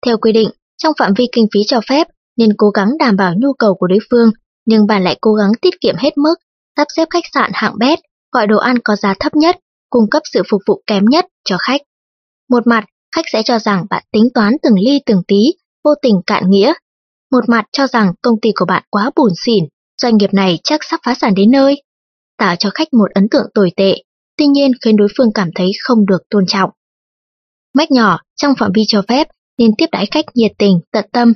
Theo 0.05 0.17
quy 0.17 0.31
định, 0.31 0.49
trong 0.77 0.93
phạm 0.99 1.13
vi 1.13 1.25
kinh 1.31 1.47
phí 1.53 1.59
cho 1.67 1.81
phép, 1.89 2.07
nên 2.37 2.49
cố 2.57 2.69
gắng 2.69 2.97
đảm 2.99 3.17
bảo 3.17 3.33
nhu 3.37 3.53
cầu 3.53 3.75
của 3.75 3.87
đối 3.87 3.99
phương, 4.09 4.31
nhưng 4.65 4.87
bạn 4.87 5.03
lại 5.03 5.17
cố 5.21 5.33
gắng 5.33 5.51
tiết 5.61 5.81
kiệm 5.81 5.95
hết 5.95 6.17
mức, 6.17 6.35
sắp 6.77 6.87
xếp 6.95 7.07
khách 7.09 7.23
sạn 7.33 7.51
hạng 7.53 7.77
bét, 7.79 7.99
gọi 8.31 8.47
đồ 8.47 8.57
ăn 8.57 8.75
có 8.83 8.95
giá 8.95 9.13
thấp 9.19 9.35
nhất, 9.35 9.57
cung 9.89 10.09
cấp 10.09 10.23
sự 10.33 10.41
phục 10.49 10.61
vụ 10.67 10.81
kém 10.87 11.05
nhất 11.05 11.25
cho 11.43 11.57
khách. 11.59 11.81
Một 12.51 12.67
mặt, 12.67 12.85
khách 13.15 13.25
sẽ 13.33 13.43
cho 13.43 13.59
rằng 13.59 13.85
bạn 13.89 14.03
tính 14.11 14.27
toán 14.33 14.53
từng 14.63 14.75
ly 14.85 14.99
từng 15.05 15.21
tí, 15.27 15.37
vô 15.83 15.91
tình 16.01 16.21
cạn 16.27 16.43
nghĩa. 16.49 16.73
Một 17.31 17.49
mặt 17.49 17.65
cho 17.71 17.87
rằng 17.87 18.13
công 18.21 18.39
ty 18.41 18.49
của 18.55 18.65
bạn 18.65 18.83
quá 18.89 19.11
bùn 19.15 19.31
xỉn, 19.45 19.63
doanh 20.01 20.17
nghiệp 20.17 20.33
này 20.33 20.59
chắc 20.63 20.83
sắp 20.83 20.99
phá 21.05 21.13
sản 21.13 21.33
đến 21.33 21.51
nơi. 21.51 21.83
Tạo 22.37 22.55
cho 22.55 22.69
khách 22.73 22.93
một 22.93 23.11
ấn 23.13 23.29
tượng 23.29 23.45
tồi 23.53 23.71
tệ, 23.75 23.95
tuy 24.37 24.47
nhiên 24.47 24.71
khiến 24.85 24.95
đối 24.95 25.07
phương 25.17 25.33
cảm 25.33 25.49
thấy 25.55 25.71
không 25.83 26.05
được 26.05 26.21
tôn 26.29 26.45
trọng. 26.47 26.69
Mách 27.73 27.91
nhỏ, 27.91 28.19
trong 28.35 28.53
phạm 28.59 28.71
vi 28.75 28.83
cho 28.87 29.01
phép, 29.07 29.27
nên 29.57 29.71
tiếp 29.77 29.87
đãi 29.91 30.05
khách 30.05 30.25
nhiệt 30.33 30.51
tình, 30.57 30.79
tận 30.91 31.05
tâm. 31.13 31.33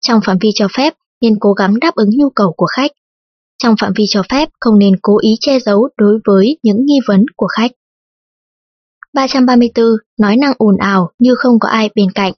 Trong 0.00 0.20
phạm 0.24 0.36
vi 0.40 0.50
cho 0.54 0.68
phép, 0.76 0.94
nên 1.20 1.34
cố 1.40 1.52
gắng 1.52 1.78
đáp 1.80 1.94
ứng 1.94 2.10
nhu 2.18 2.30
cầu 2.30 2.52
của 2.56 2.66
khách. 2.66 2.90
Trong 3.62 3.74
phạm 3.80 3.92
vi 3.96 4.04
cho 4.08 4.22
phép, 4.30 4.48
không 4.60 4.78
nên 4.78 4.94
cố 5.02 5.18
ý 5.20 5.34
che 5.40 5.60
giấu 5.60 5.88
đối 5.96 6.18
với 6.26 6.58
những 6.62 6.86
nghi 6.86 6.98
vấn 7.08 7.24
của 7.36 7.46
khách. 7.46 7.70
334. 9.14 9.86
Nói 10.18 10.36
năng 10.36 10.52
ồn 10.58 10.76
ào 10.76 11.10
như 11.18 11.34
không 11.34 11.58
có 11.58 11.68
ai 11.68 11.90
bên 11.94 12.10
cạnh. 12.14 12.32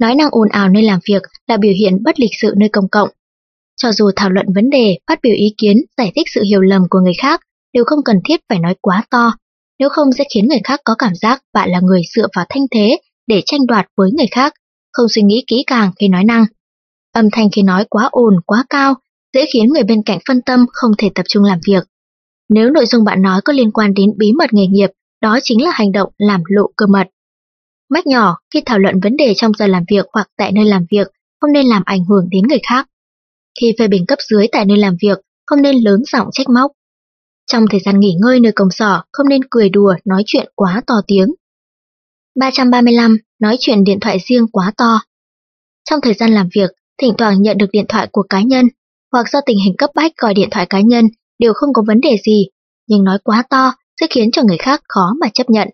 Nói 0.00 0.14
năng 0.14 0.28
ồn 0.30 0.48
ào 0.48 0.68
nơi 0.68 0.82
làm 0.82 1.00
việc 1.08 1.22
là 1.46 1.56
biểu 1.56 1.72
hiện 1.72 2.02
bất 2.02 2.20
lịch 2.20 2.30
sự 2.40 2.54
nơi 2.56 2.68
công 2.68 2.88
cộng. 2.88 3.08
Cho 3.76 3.92
dù 3.92 4.10
thảo 4.16 4.30
luận 4.30 4.46
vấn 4.54 4.70
đề, 4.70 4.98
phát 5.06 5.18
biểu 5.22 5.34
ý 5.36 5.54
kiến, 5.58 5.76
giải 5.96 6.12
thích 6.16 6.26
sự 6.34 6.42
hiểu 6.42 6.60
lầm 6.60 6.82
của 6.90 6.98
người 7.00 7.14
khác, 7.22 7.40
đều 7.72 7.84
không 7.84 8.04
cần 8.04 8.16
thiết 8.24 8.40
phải 8.48 8.58
nói 8.58 8.74
quá 8.80 9.04
to, 9.10 9.32
nếu 9.78 9.88
không 9.88 10.12
sẽ 10.12 10.24
khiến 10.34 10.48
người 10.48 10.60
khác 10.64 10.80
có 10.84 10.94
cảm 10.98 11.14
giác 11.14 11.42
bạn 11.52 11.70
là 11.70 11.80
người 11.80 12.02
dựa 12.14 12.26
vào 12.36 12.44
thanh 12.48 12.66
thế 12.74 12.98
để 13.26 13.42
tranh 13.46 13.66
đoạt 13.66 13.86
với 13.96 14.10
người 14.16 14.26
khác, 14.30 14.54
không 14.92 15.08
suy 15.08 15.22
nghĩ 15.22 15.44
kỹ 15.46 15.64
càng 15.66 15.92
khi 16.00 16.08
nói 16.08 16.24
năng. 16.24 16.44
Âm 17.12 17.28
thanh 17.32 17.48
khi 17.52 17.62
nói 17.62 17.84
quá 17.90 18.08
ồn, 18.10 18.34
quá 18.46 18.64
cao, 18.70 18.94
dễ 19.32 19.44
khiến 19.52 19.68
người 19.72 19.82
bên 19.82 20.02
cạnh 20.02 20.18
phân 20.28 20.42
tâm 20.42 20.66
không 20.72 20.90
thể 20.98 21.10
tập 21.14 21.22
trung 21.28 21.44
làm 21.44 21.58
việc. 21.66 21.84
Nếu 22.48 22.70
nội 22.70 22.86
dung 22.86 23.04
bạn 23.04 23.22
nói 23.22 23.40
có 23.44 23.52
liên 23.52 23.70
quan 23.70 23.94
đến 23.94 24.10
bí 24.16 24.32
mật 24.32 24.52
nghề 24.52 24.66
nghiệp, 24.66 24.90
đó 25.20 25.38
chính 25.42 25.64
là 25.64 25.70
hành 25.74 25.92
động 25.92 26.12
làm 26.18 26.42
lộ 26.46 26.70
cơ 26.76 26.86
mật. 26.86 27.08
Mách 27.90 28.06
nhỏ, 28.06 28.38
khi 28.54 28.62
thảo 28.66 28.78
luận 28.78 29.00
vấn 29.00 29.16
đề 29.16 29.34
trong 29.36 29.52
giờ 29.58 29.66
làm 29.66 29.84
việc 29.90 30.06
hoặc 30.12 30.28
tại 30.36 30.52
nơi 30.52 30.64
làm 30.64 30.86
việc, 30.90 31.08
không 31.40 31.52
nên 31.52 31.66
làm 31.66 31.82
ảnh 31.86 32.04
hưởng 32.04 32.28
đến 32.30 32.42
người 32.48 32.60
khác. 32.68 32.88
Khi 33.60 33.74
phê 33.78 33.88
bình 33.88 34.06
cấp 34.06 34.18
dưới 34.30 34.46
tại 34.52 34.64
nơi 34.64 34.78
làm 34.78 34.96
việc, 35.02 35.18
không 35.46 35.62
nên 35.62 35.76
lớn 35.76 36.02
giọng 36.12 36.28
trách 36.32 36.48
móc. 36.48 36.72
Trong 37.46 37.64
thời 37.70 37.80
gian 37.80 38.00
nghỉ 38.00 38.14
ngơi 38.20 38.40
nơi 38.40 38.52
công 38.52 38.70
sở, 38.70 39.02
không 39.12 39.28
nên 39.28 39.40
cười 39.50 39.68
đùa, 39.68 39.94
nói 40.04 40.22
chuyện 40.26 40.46
quá 40.54 40.82
to 40.86 40.94
tiếng. 41.06 41.34
335. 42.40 43.16
Nói 43.40 43.56
chuyện 43.60 43.84
điện 43.84 44.00
thoại 44.00 44.18
riêng 44.26 44.46
quá 44.52 44.72
to. 44.76 45.00
Trong 45.90 46.00
thời 46.00 46.14
gian 46.14 46.30
làm 46.30 46.48
việc, 46.54 46.70
thỉnh 46.98 47.14
thoảng 47.18 47.42
nhận 47.42 47.58
được 47.58 47.66
điện 47.72 47.84
thoại 47.88 48.08
của 48.12 48.22
cá 48.28 48.42
nhân, 48.42 48.68
hoặc 49.12 49.26
do 49.32 49.40
tình 49.46 49.58
hình 49.64 49.74
cấp 49.78 49.90
bách 49.94 50.12
gọi 50.16 50.34
điện 50.34 50.48
thoại 50.50 50.66
cá 50.66 50.80
nhân 50.80 51.08
đều 51.38 51.52
không 51.54 51.72
có 51.72 51.82
vấn 51.86 52.00
đề 52.00 52.16
gì, 52.26 52.48
nhưng 52.86 53.04
nói 53.04 53.18
quá 53.24 53.42
to 53.50 53.72
sẽ 54.00 54.06
khiến 54.10 54.30
cho 54.30 54.42
người 54.42 54.58
khác 54.58 54.82
khó 54.88 55.14
mà 55.20 55.28
chấp 55.34 55.50
nhận. 55.50 55.68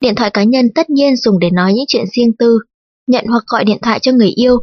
Điện 0.00 0.14
thoại 0.14 0.30
cá 0.30 0.44
nhân 0.44 0.66
tất 0.74 0.90
nhiên 0.90 1.16
dùng 1.16 1.38
để 1.38 1.50
nói 1.50 1.72
những 1.72 1.84
chuyện 1.88 2.04
riêng 2.16 2.32
tư, 2.38 2.58
nhận 3.06 3.24
hoặc 3.26 3.44
gọi 3.46 3.64
điện 3.64 3.78
thoại 3.82 3.98
cho 4.02 4.12
người 4.12 4.28
yêu. 4.28 4.58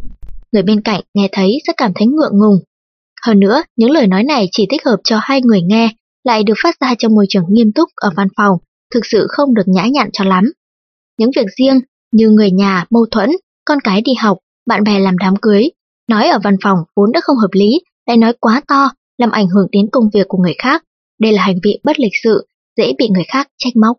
Người 0.52 0.64
bên 0.64 0.82
cạnh 0.82 1.02
nghe 1.14 1.30
thấy 1.32 1.58
sẽ 1.68 1.74
cảm 1.78 1.92
thấy 1.96 2.08
ngượng 2.08 2.40
ngùng. 2.40 2.60
Hơn 3.26 3.40
nữa, 3.40 3.64
những 3.76 3.92
lời 3.92 4.08
nói 4.08 4.24
này 4.24 4.48
chỉ 4.52 4.68
thích 4.72 4.86
hợp 4.86 4.98
cho 5.04 5.20
hai 5.22 5.42
người 5.42 5.62
nghe, 5.62 5.90
lại 6.24 6.44
được 6.44 6.54
phát 6.64 6.76
ra 6.80 6.96
trong 7.00 7.16
môi 7.16 7.26
trường 7.30 7.44
nghiêm 7.50 7.72
túc 7.72 7.90
ở 7.96 8.12
văn 8.16 8.28
phòng, 8.38 8.58
thực 8.94 9.06
sự 9.06 9.28
không 9.30 9.54
được 9.54 9.68
nhã 9.68 9.86
nhặn 9.92 10.10
cho 10.14 10.24
lắm. 10.24 10.44
Những 11.18 11.32
việc 11.36 11.46
riêng 11.58 11.80
như 12.12 12.30
người 12.30 12.52
nhà 12.52 12.86
mâu 12.90 13.06
thuẫn, 13.12 13.32
con 13.66 13.80
cái 13.84 14.02
đi 14.02 14.12
học, 14.22 14.38
bạn 14.68 14.84
bè 14.84 15.00
làm 15.00 15.18
đám 15.18 15.36
cưới, 15.36 15.70
nói 16.10 16.28
ở 16.28 16.40
văn 16.44 16.56
phòng 16.64 16.78
vốn 16.96 17.12
đã 17.12 17.20
không 17.24 17.38
hợp 17.38 17.52
lý, 17.52 17.82
lại 18.06 18.18
nói 18.18 18.34
quá 18.40 18.62
to, 18.68 18.90
làm 19.18 19.32
ảnh 19.32 19.48
hưởng 19.48 19.68
đến 19.72 19.88
công 19.92 20.10
việc 20.14 20.28
của 20.28 20.38
người 20.38 20.56
khác. 20.58 20.84
Đây 21.20 21.32
là 21.32 21.44
hành 21.44 21.56
vi 21.64 21.80
bất 21.84 22.00
lịch 22.00 22.12
sự, 22.24 22.48
dễ 22.78 22.94
bị 22.98 23.10
người 23.10 23.24
khác 23.28 23.48
trách 23.58 23.76
móc. 23.76 23.98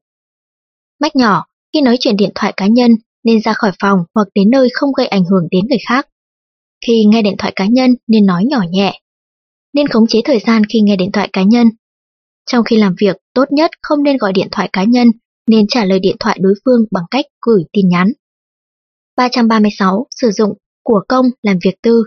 Mách 1.01 1.17
nhỏ, 1.17 1.45
khi 1.73 1.81
nói 1.81 1.97
chuyện 2.01 2.17
điện 2.17 2.31
thoại 2.35 2.53
cá 2.57 2.67
nhân 2.67 2.91
nên 3.25 3.41
ra 3.41 3.53
khỏi 3.53 3.73
phòng 3.81 3.99
hoặc 4.15 4.29
đến 4.35 4.51
nơi 4.51 4.69
không 4.73 4.93
gây 4.93 5.07
ảnh 5.07 5.25
hưởng 5.25 5.49
đến 5.51 5.65
người 5.69 5.79
khác. 5.89 6.09
Khi 6.87 7.05
nghe 7.05 7.23
điện 7.23 7.35
thoại 7.39 7.53
cá 7.57 7.67
nhân 7.67 7.95
nên 8.07 8.27
nói 8.27 8.45
nhỏ 8.49 8.61
nhẹ. 8.71 9.01
Nên 9.73 9.89
khống 9.89 10.07
chế 10.07 10.21
thời 10.25 10.39
gian 10.39 10.63
khi 10.65 10.81
nghe 10.81 10.97
điện 10.97 11.13
thoại 11.13 11.29
cá 11.33 11.43
nhân. 11.43 11.69
Trong 12.51 12.65
khi 12.65 12.77
làm 12.77 12.95
việc, 13.01 13.17
tốt 13.35 13.45
nhất 13.51 13.71
không 13.83 14.03
nên 14.03 14.17
gọi 14.17 14.33
điện 14.33 14.49
thoại 14.53 14.69
cá 14.73 14.85
nhân, 14.85 15.09
nên 15.47 15.67
trả 15.67 15.85
lời 15.85 15.99
điện 16.01 16.17
thoại 16.21 16.39
đối 16.41 16.55
phương 16.65 16.81
bằng 16.91 17.05
cách 17.11 17.25
gửi 17.47 17.63
tin 17.73 17.89
nhắn. 17.89 18.13
336. 19.17 20.07
Sử 20.11 20.31
dụng 20.31 20.53
của 20.83 21.01
công 21.09 21.27
làm 21.43 21.59
việc 21.65 21.75
tư. 21.83 22.03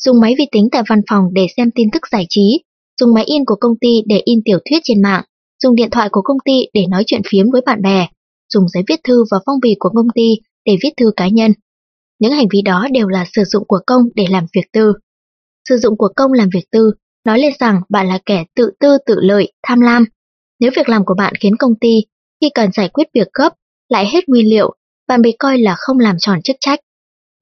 Dùng 0.00 0.20
máy 0.20 0.34
vi 0.38 0.44
tính 0.52 0.68
tại 0.72 0.82
văn 0.88 1.00
phòng 1.10 1.24
để 1.32 1.46
xem 1.56 1.70
tin 1.74 1.90
tức 1.90 2.02
giải 2.12 2.26
trí, 2.28 2.62
dùng 3.00 3.14
máy 3.14 3.24
in 3.24 3.44
của 3.44 3.56
công 3.60 3.72
ty 3.80 4.02
để 4.06 4.22
in 4.24 4.40
tiểu 4.44 4.58
thuyết 4.70 4.78
trên 4.84 5.02
mạng, 5.02 5.24
dùng 5.62 5.74
điện 5.74 5.90
thoại 5.90 6.08
của 6.12 6.22
công 6.22 6.36
ty 6.44 6.52
để 6.74 6.86
nói 6.90 7.04
chuyện 7.06 7.22
phiếm 7.30 7.50
với 7.50 7.60
bạn 7.66 7.82
bè, 7.82 8.08
dùng 8.52 8.68
giấy 8.68 8.82
viết 8.88 9.00
thư 9.04 9.24
và 9.30 9.38
phong 9.46 9.60
bì 9.62 9.76
của 9.78 9.90
công 9.94 10.08
ty 10.14 10.34
để 10.64 10.76
viết 10.82 10.90
thư 10.96 11.10
cá 11.16 11.28
nhân. 11.28 11.52
Những 12.18 12.32
hành 12.32 12.46
vi 12.50 12.62
đó 12.62 12.86
đều 12.92 13.08
là 13.08 13.24
sử 13.32 13.44
dụng 13.44 13.64
của 13.68 13.80
công 13.86 14.02
để 14.14 14.26
làm 14.30 14.46
việc 14.54 14.72
tư. 14.72 14.92
Sử 15.68 15.76
dụng 15.76 15.96
của 15.96 16.08
công 16.16 16.32
làm 16.32 16.48
việc 16.52 16.64
tư 16.70 16.90
nói 17.24 17.38
lên 17.38 17.52
rằng 17.58 17.80
bạn 17.88 18.08
là 18.08 18.18
kẻ 18.26 18.44
tự 18.54 18.70
tư 18.80 18.98
tự 19.06 19.14
lợi, 19.20 19.52
tham 19.62 19.80
lam. 19.80 20.04
Nếu 20.60 20.70
việc 20.76 20.88
làm 20.88 21.04
của 21.04 21.14
bạn 21.14 21.34
khiến 21.40 21.56
công 21.56 21.74
ty, 21.80 22.04
khi 22.40 22.50
cần 22.54 22.72
giải 22.72 22.88
quyết 22.88 23.06
việc 23.14 23.28
gấp, 23.32 23.52
lại 23.88 24.06
hết 24.12 24.28
nguyên 24.28 24.50
liệu, 24.50 24.74
bạn 25.08 25.22
bị 25.22 25.36
coi 25.38 25.58
là 25.58 25.74
không 25.78 25.98
làm 25.98 26.16
tròn 26.18 26.42
chức 26.42 26.56
trách. 26.60 26.80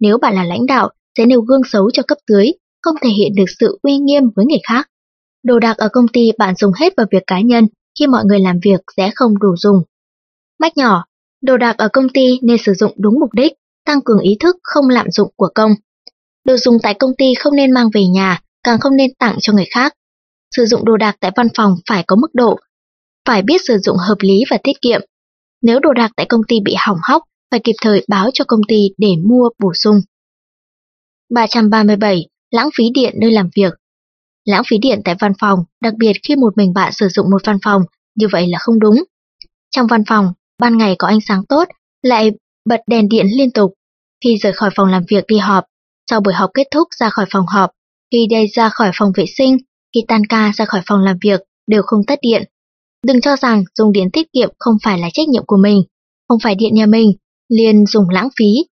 Nếu 0.00 0.18
bạn 0.18 0.34
là 0.34 0.44
lãnh 0.44 0.66
đạo, 0.66 0.90
sẽ 1.18 1.26
nêu 1.26 1.40
gương 1.40 1.64
xấu 1.72 1.90
cho 1.90 2.02
cấp 2.02 2.18
dưới, 2.28 2.46
không 2.82 2.94
thể 3.02 3.10
hiện 3.10 3.32
được 3.36 3.44
sự 3.60 3.78
uy 3.82 3.98
nghiêm 3.98 4.22
với 4.36 4.46
người 4.46 4.58
khác. 4.68 4.88
Đồ 5.42 5.58
đạc 5.58 5.76
ở 5.76 5.88
công 5.92 6.08
ty 6.08 6.30
bạn 6.38 6.54
dùng 6.56 6.72
hết 6.72 6.92
vào 6.96 7.06
việc 7.10 7.22
cá 7.26 7.40
nhân, 7.40 7.66
khi 7.98 8.06
mọi 8.06 8.24
người 8.24 8.40
làm 8.40 8.58
việc 8.64 8.80
sẽ 8.96 9.10
không 9.14 9.38
đủ 9.38 9.56
dùng. 9.56 9.82
Mách 10.58 10.76
nhỏ, 10.76 11.04
đồ 11.42 11.56
đạc 11.56 11.78
ở 11.78 11.88
công 11.92 12.08
ty 12.08 12.38
nên 12.42 12.56
sử 12.58 12.74
dụng 12.74 12.92
đúng 12.96 13.20
mục 13.20 13.32
đích, 13.32 13.52
tăng 13.84 14.00
cường 14.04 14.18
ý 14.18 14.36
thức 14.40 14.56
không 14.62 14.88
lạm 14.88 15.10
dụng 15.10 15.32
của 15.36 15.48
công. 15.54 15.74
Đồ 16.44 16.56
dùng 16.56 16.78
tại 16.82 16.94
công 16.94 17.10
ty 17.18 17.34
không 17.38 17.56
nên 17.56 17.70
mang 17.70 17.88
về 17.94 18.06
nhà, 18.06 18.40
càng 18.62 18.80
không 18.80 18.96
nên 18.96 19.14
tặng 19.14 19.36
cho 19.40 19.52
người 19.52 19.66
khác. 19.70 19.92
Sử 20.56 20.66
dụng 20.66 20.84
đồ 20.84 20.96
đạc 20.96 21.16
tại 21.20 21.30
văn 21.36 21.48
phòng 21.54 21.74
phải 21.88 22.04
có 22.06 22.16
mức 22.16 22.34
độ, 22.34 22.58
phải 23.24 23.42
biết 23.42 23.60
sử 23.64 23.78
dụng 23.78 23.96
hợp 23.96 24.18
lý 24.20 24.44
và 24.50 24.58
tiết 24.64 24.80
kiệm. 24.80 25.00
Nếu 25.62 25.80
đồ 25.80 25.92
đạc 25.92 26.10
tại 26.16 26.26
công 26.28 26.40
ty 26.48 26.60
bị 26.64 26.74
hỏng 26.78 26.98
hóc, 27.02 27.22
phải 27.50 27.60
kịp 27.64 27.74
thời 27.82 28.04
báo 28.08 28.30
cho 28.34 28.44
công 28.48 28.60
ty 28.68 28.88
để 28.98 29.08
mua 29.28 29.48
bổ 29.58 29.72
sung. 29.74 30.00
337. 31.30 32.28
Lãng 32.50 32.68
phí 32.76 32.84
điện 32.94 33.14
nơi 33.20 33.30
làm 33.30 33.48
việc 33.56 33.72
Lãng 34.44 34.62
phí 34.66 34.78
điện 34.78 35.00
tại 35.04 35.14
văn 35.20 35.32
phòng, 35.40 35.58
đặc 35.80 35.94
biệt 35.98 36.12
khi 36.22 36.36
một 36.36 36.56
mình 36.56 36.72
bạn 36.72 36.92
sử 36.92 37.08
dụng 37.08 37.30
một 37.30 37.42
văn 37.44 37.58
phòng, 37.64 37.82
như 38.14 38.28
vậy 38.32 38.46
là 38.48 38.58
không 38.58 38.78
đúng. 38.78 39.04
Trong 39.70 39.86
văn 39.86 40.02
phòng, 40.08 40.32
ban 40.58 40.78
ngày 40.78 40.94
có 40.98 41.08
ánh 41.08 41.20
sáng 41.20 41.44
tốt, 41.48 41.68
lại 42.02 42.30
bật 42.64 42.80
đèn 42.86 43.08
điện 43.08 43.26
liên 43.36 43.50
tục. 43.50 43.72
Khi 44.24 44.36
rời 44.36 44.52
khỏi 44.52 44.70
phòng 44.76 44.88
làm 44.88 45.02
việc 45.08 45.24
đi 45.26 45.38
họp, 45.38 45.64
sau 46.10 46.20
buổi 46.20 46.34
họp 46.34 46.50
kết 46.54 46.66
thúc 46.70 46.88
ra 47.00 47.10
khỏi 47.10 47.26
phòng 47.30 47.46
họp, 47.46 47.70
khi 48.12 48.26
đi 48.30 48.46
ra 48.46 48.68
khỏi 48.68 48.90
phòng 48.94 49.12
vệ 49.16 49.24
sinh, 49.26 49.56
khi 49.94 50.04
tan 50.08 50.26
ca 50.26 50.52
ra 50.56 50.64
khỏi 50.64 50.80
phòng 50.86 51.00
làm 51.00 51.16
việc, 51.22 51.40
đều 51.66 51.82
không 51.82 52.04
tắt 52.06 52.18
điện. 52.22 52.42
Đừng 53.06 53.20
cho 53.20 53.36
rằng 53.36 53.64
dùng 53.78 53.92
điện 53.92 54.10
tiết 54.12 54.32
kiệm 54.32 54.50
không 54.58 54.76
phải 54.82 54.98
là 54.98 55.08
trách 55.12 55.28
nhiệm 55.28 55.46
của 55.46 55.56
mình, 55.56 55.82
không 56.28 56.38
phải 56.42 56.54
điện 56.54 56.74
nhà 56.74 56.86
mình, 56.86 57.12
liền 57.48 57.86
dùng 57.86 58.08
lãng 58.10 58.28
phí. 58.38 58.64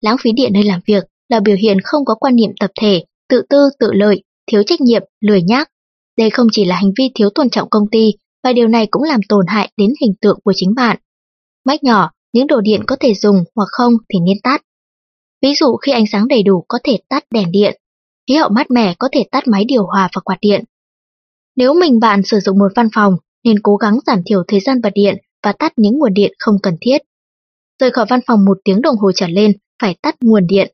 Lãng 0.00 0.16
phí 0.20 0.32
điện 0.32 0.52
nơi 0.52 0.62
làm 0.62 0.80
việc 0.86 1.04
là 1.28 1.40
biểu 1.40 1.56
hiện 1.56 1.80
không 1.84 2.04
có 2.04 2.14
quan 2.14 2.36
niệm 2.36 2.50
tập 2.60 2.70
thể, 2.80 3.04
tự 3.28 3.42
tư 3.48 3.70
tự 3.78 3.92
lợi, 3.92 4.22
thiếu 4.46 4.62
trách 4.66 4.80
nhiệm, 4.80 5.02
lười 5.20 5.42
nhác. 5.42 5.70
Đây 6.18 6.30
không 6.30 6.46
chỉ 6.52 6.64
là 6.64 6.76
hành 6.76 6.90
vi 6.98 7.10
thiếu 7.14 7.30
tôn 7.34 7.50
trọng 7.50 7.70
công 7.70 7.90
ty, 7.90 8.12
và 8.44 8.52
điều 8.52 8.68
này 8.68 8.86
cũng 8.90 9.02
làm 9.02 9.20
tổn 9.28 9.46
hại 9.48 9.72
đến 9.76 9.90
hình 10.00 10.14
tượng 10.20 10.38
của 10.44 10.52
chính 10.56 10.74
bạn. 10.74 10.96
Mách 11.64 11.84
nhỏ, 11.84 12.10
những 12.32 12.46
đồ 12.46 12.60
điện 12.60 12.80
có 12.86 12.96
thể 13.00 13.14
dùng 13.14 13.36
hoặc 13.54 13.68
không 13.70 13.92
thì 14.12 14.18
nên 14.26 14.36
tắt. 14.42 14.62
Ví 15.42 15.54
dụ 15.54 15.76
khi 15.76 15.92
ánh 15.92 16.06
sáng 16.12 16.28
đầy 16.28 16.42
đủ 16.42 16.64
có 16.68 16.78
thể 16.84 16.98
tắt 17.08 17.24
đèn 17.30 17.52
điện, 17.52 17.80
khí 18.28 18.34
hậu 18.34 18.48
mát 18.48 18.70
mẻ 18.70 18.94
có 18.98 19.08
thể 19.12 19.24
tắt 19.30 19.44
máy 19.46 19.64
điều 19.68 19.86
hòa 19.86 20.08
và 20.14 20.20
quạt 20.24 20.38
điện. 20.40 20.64
Nếu 21.56 21.74
mình 21.74 22.00
bạn 22.00 22.22
sử 22.22 22.40
dụng 22.40 22.58
một 22.58 22.72
văn 22.76 22.88
phòng, 22.94 23.16
nên 23.44 23.58
cố 23.62 23.76
gắng 23.76 23.98
giảm 24.06 24.22
thiểu 24.26 24.42
thời 24.48 24.60
gian 24.60 24.80
bật 24.80 24.90
điện 24.94 25.16
và 25.42 25.52
tắt 25.52 25.72
những 25.76 25.98
nguồn 25.98 26.14
điện 26.14 26.32
không 26.38 26.56
cần 26.62 26.76
thiết. 26.80 26.98
Rời 27.78 27.90
khỏi 27.90 28.06
văn 28.08 28.20
phòng 28.26 28.44
một 28.44 28.58
tiếng 28.64 28.82
đồng 28.82 28.96
hồ 28.96 29.12
trở 29.12 29.26
lên, 29.28 29.52
phải 29.82 29.96
tắt 30.02 30.16
nguồn 30.20 30.46
điện. 30.46 30.72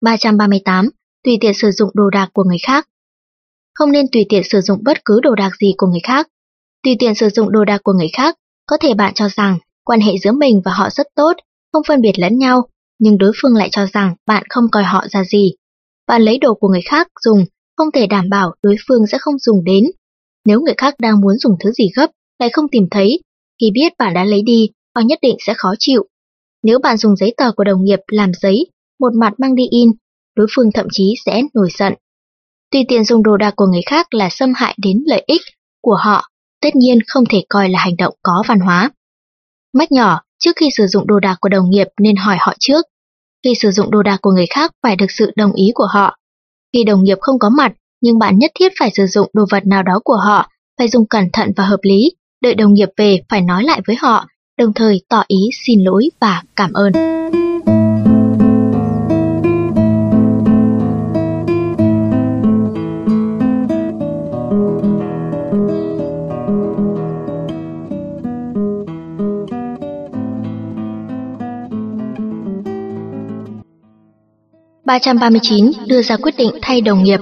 338. 0.00 0.88
Tùy 1.24 1.38
tiện 1.40 1.54
sử 1.54 1.70
dụng 1.70 1.90
đồ 1.94 2.10
đạc 2.10 2.28
của 2.32 2.44
người 2.44 2.58
khác. 2.66 2.88
Không 3.74 3.92
nên 3.92 4.06
tùy 4.12 4.26
tiện 4.28 4.42
sử 4.44 4.60
dụng 4.60 4.84
bất 4.84 5.04
cứ 5.04 5.20
đồ 5.20 5.34
đạc 5.34 5.50
gì 5.60 5.74
của 5.76 5.86
người 5.86 6.00
khác. 6.02 6.28
Tùy 6.82 6.96
tiện 6.98 7.14
sử 7.14 7.28
dụng 7.28 7.52
đồ 7.52 7.64
đạc 7.64 7.80
của 7.84 7.92
người 7.92 8.08
khác, 8.12 8.36
có 8.66 8.76
thể 8.80 8.94
bạn 8.94 9.14
cho 9.14 9.28
rằng 9.28 9.58
quan 9.84 10.00
hệ 10.00 10.12
giữa 10.22 10.32
mình 10.32 10.60
và 10.64 10.72
họ 10.72 10.90
rất 10.90 11.06
tốt, 11.14 11.32
không 11.72 11.82
phân 11.88 12.00
biệt 12.00 12.18
lẫn 12.18 12.38
nhau, 12.38 12.68
nhưng 12.98 13.18
đối 13.18 13.32
phương 13.42 13.56
lại 13.56 13.68
cho 13.72 13.86
rằng 13.92 14.14
bạn 14.26 14.42
không 14.48 14.64
coi 14.72 14.82
họ 14.82 15.06
ra 15.10 15.24
gì. 15.24 15.52
Bạn 16.06 16.22
lấy 16.22 16.38
đồ 16.38 16.54
của 16.54 16.68
người 16.68 16.82
khác 16.84 17.08
dùng, 17.24 17.44
không 17.76 17.92
thể 17.92 18.06
đảm 18.06 18.28
bảo 18.30 18.54
đối 18.62 18.76
phương 18.88 19.06
sẽ 19.06 19.18
không 19.20 19.38
dùng 19.38 19.64
đến. 19.64 19.84
Nếu 20.44 20.60
người 20.60 20.74
khác 20.76 20.94
đang 20.98 21.20
muốn 21.20 21.38
dùng 21.38 21.56
thứ 21.60 21.72
gì 21.72 21.90
gấp, 21.96 22.10
lại 22.38 22.50
không 22.52 22.68
tìm 22.68 22.86
thấy, 22.90 23.20
khi 23.60 23.70
biết 23.74 23.92
bạn 23.98 24.14
đã 24.14 24.24
lấy 24.24 24.42
đi, 24.42 24.70
họ 24.96 25.02
nhất 25.02 25.18
định 25.22 25.36
sẽ 25.46 25.54
khó 25.56 25.74
chịu. 25.78 26.06
Nếu 26.62 26.78
bạn 26.78 26.96
dùng 26.96 27.16
giấy 27.16 27.34
tờ 27.36 27.52
của 27.52 27.64
đồng 27.64 27.84
nghiệp 27.84 28.00
làm 28.06 28.32
giấy, 28.40 28.66
một 29.00 29.14
mặt 29.14 29.32
mang 29.38 29.54
đi 29.54 29.68
in, 29.70 29.90
đối 30.36 30.46
phương 30.56 30.72
thậm 30.74 30.86
chí 30.92 31.14
sẽ 31.26 31.42
nổi 31.54 31.68
giận. 31.78 31.94
Tuy 32.70 32.84
tiện 32.88 33.04
dùng 33.04 33.22
đồ 33.22 33.36
đạc 33.36 33.56
của 33.56 33.66
người 33.66 33.82
khác 33.86 34.14
là 34.14 34.28
xâm 34.30 34.52
hại 34.54 34.74
đến 34.82 35.02
lợi 35.06 35.24
ích 35.26 35.40
của 35.82 35.96
họ, 36.00 36.28
tất 36.60 36.76
nhiên 36.76 36.98
không 37.06 37.24
thể 37.30 37.44
coi 37.48 37.68
là 37.68 37.78
hành 37.78 37.96
động 37.96 38.14
có 38.22 38.42
văn 38.48 38.60
hóa. 38.60 38.90
Mách 39.72 39.92
nhỏ, 39.92 40.20
trước 40.38 40.52
khi 40.56 40.68
sử 40.76 40.86
dụng 40.86 41.06
đồ 41.06 41.20
đạc 41.20 41.36
của 41.40 41.48
đồng 41.48 41.70
nghiệp 41.70 41.86
nên 42.00 42.16
hỏi 42.16 42.36
họ 42.40 42.54
trước. 42.58 42.86
Khi 43.44 43.54
sử 43.54 43.70
dụng 43.70 43.90
đồ 43.90 44.02
đạc 44.02 44.18
của 44.22 44.30
người 44.30 44.46
khác 44.50 44.72
phải 44.82 44.96
được 44.96 45.10
sự 45.10 45.32
đồng 45.36 45.52
ý 45.52 45.70
của 45.74 45.86
họ. 45.90 46.16
Khi 46.72 46.84
đồng 46.84 47.04
nghiệp 47.04 47.18
không 47.20 47.38
có 47.38 47.48
mặt, 47.48 47.72
nhưng 48.00 48.18
bạn 48.18 48.38
nhất 48.38 48.50
thiết 48.54 48.72
phải 48.80 48.90
sử 48.94 49.06
dụng 49.06 49.30
đồ 49.32 49.44
vật 49.50 49.66
nào 49.66 49.82
đó 49.82 50.00
của 50.04 50.16
họ, 50.16 50.48
phải 50.78 50.88
dùng 50.88 51.06
cẩn 51.06 51.30
thận 51.32 51.52
và 51.56 51.64
hợp 51.64 51.80
lý, 51.82 52.10
đợi 52.42 52.54
đồng 52.54 52.74
nghiệp 52.74 52.88
về 52.96 53.20
phải 53.28 53.40
nói 53.40 53.64
lại 53.64 53.80
với 53.86 53.96
họ, 53.96 54.26
đồng 54.58 54.72
thời 54.72 55.00
tỏ 55.08 55.24
ý 55.28 55.38
xin 55.66 55.84
lỗi 55.84 56.08
và 56.20 56.42
cảm 56.56 56.72
ơn. 56.72 57.19
339 74.90 75.72
đưa 75.86 76.02
ra 76.02 76.16
quyết 76.16 76.36
định 76.36 76.50
thay 76.62 76.80
đồng 76.80 77.02
nghiệp. 77.02 77.20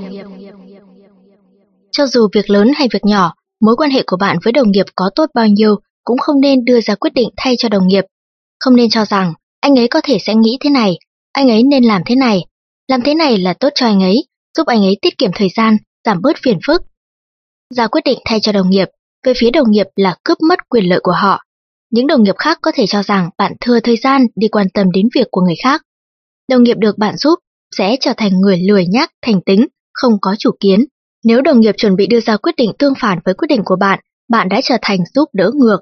Cho 1.92 2.07
dù 2.07 2.28
việc 2.33 2.50
lớn 2.50 2.72
hay 2.74 2.88
việc 2.92 3.04
nhỏ, 3.04 3.35
mối 3.61 3.76
quan 3.76 3.90
hệ 3.90 4.02
của 4.07 4.16
bạn 4.16 4.38
với 4.44 4.52
đồng 4.52 4.70
nghiệp 4.70 4.87
có 4.94 5.11
tốt 5.14 5.31
bao 5.35 5.46
nhiêu 5.46 5.76
cũng 6.04 6.18
không 6.18 6.40
nên 6.40 6.64
đưa 6.64 6.81
ra 6.81 6.94
quyết 6.94 7.14
định 7.14 7.28
thay 7.37 7.54
cho 7.59 7.68
đồng 7.68 7.87
nghiệp. 7.87 8.04
Không 8.61 8.76
nên 8.76 8.90
cho 8.90 9.04
rằng 9.04 9.33
anh 9.61 9.78
ấy 9.78 9.88
có 9.88 10.00
thể 10.00 10.18
sẽ 10.18 10.35
nghĩ 10.35 10.59
thế 10.61 10.70
này, 10.70 10.98
anh 11.33 11.50
ấy 11.50 11.62
nên 11.62 11.85
làm 11.85 12.02
thế 12.07 12.14
này. 12.16 12.40
Làm 12.88 13.02
thế 13.02 13.14
này 13.14 13.38
là 13.38 13.52
tốt 13.52 13.68
cho 13.74 13.87
anh 13.87 14.02
ấy, 14.02 14.24
giúp 14.57 14.66
anh 14.66 14.85
ấy 14.85 14.96
tiết 15.02 15.18
kiệm 15.18 15.31
thời 15.35 15.48
gian, 15.48 15.76
giảm 16.04 16.22
bớt 16.22 16.37
phiền 16.42 16.59
phức. 16.66 16.83
Ra 17.74 17.87
quyết 17.87 18.04
định 18.04 18.18
thay 18.24 18.40
cho 18.40 18.52
đồng 18.52 18.70
nghiệp, 18.70 18.88
về 19.26 19.33
phía 19.37 19.50
đồng 19.50 19.70
nghiệp 19.70 19.87
là 19.96 20.16
cướp 20.24 20.38
mất 20.48 20.68
quyền 20.68 20.85
lợi 20.85 21.00
của 21.02 21.14
họ. 21.22 21.42
Những 21.90 22.07
đồng 22.07 22.22
nghiệp 22.22 22.37
khác 22.38 22.59
có 22.62 22.72
thể 22.74 22.87
cho 22.87 23.02
rằng 23.02 23.31
bạn 23.38 23.52
thừa 23.61 23.81
thời 23.81 23.96
gian 23.96 24.26
đi 24.37 24.48
quan 24.48 24.66
tâm 24.74 24.92
đến 24.92 25.09
việc 25.14 25.28
của 25.31 25.40
người 25.40 25.57
khác. 25.62 25.83
Đồng 26.50 26.62
nghiệp 26.62 26.76
được 26.78 26.98
bạn 26.98 27.16
giúp 27.16 27.38
sẽ 27.76 27.96
trở 28.00 28.12
thành 28.16 28.40
người 28.40 28.59
lười 28.68 28.87
nhác, 28.87 29.11
thành 29.22 29.40
tính, 29.40 29.66
không 29.92 30.12
có 30.20 30.35
chủ 30.38 30.50
kiến. 30.61 30.85
Nếu 31.24 31.40
đồng 31.40 31.61
nghiệp 31.61 31.74
chuẩn 31.76 31.96
bị 31.96 32.07
đưa 32.07 32.20
ra 32.20 32.37
quyết 32.37 32.57
định 32.57 32.72
tương 32.78 32.94
phản 33.00 33.18
với 33.24 33.35
quyết 33.35 33.48
định 33.48 33.62
của 33.64 33.76
bạn, 33.81 34.00
bạn 34.28 34.48
đã 34.48 34.61
trở 34.64 34.76
thành 34.83 34.98
giúp 35.14 35.28
đỡ 35.33 35.50
ngược. 35.54 35.78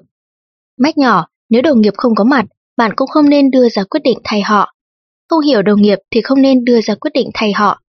Mách 0.77 0.97
nhỏ, 0.97 1.27
nếu 1.49 1.61
đồng 1.61 1.81
nghiệp 1.81 1.93
không 1.97 2.15
có 2.15 2.23
mặt, 2.23 2.45
bạn 2.77 2.91
cũng 2.95 3.07
không 3.07 3.29
nên 3.29 3.51
đưa 3.51 3.69
ra 3.69 3.83
quyết 3.83 3.99
định 4.03 4.17
thay 4.23 4.41
họ. 4.41 4.73
Không 5.29 5.41
hiểu 5.41 5.61
đồng 5.61 5.81
nghiệp 5.81 5.99
thì 6.11 6.21
không 6.21 6.41
nên 6.41 6.63
đưa 6.63 6.81
ra 6.81 6.95
quyết 6.95 7.11
định 7.13 7.29
thay 7.33 7.51
họ. 7.53 7.81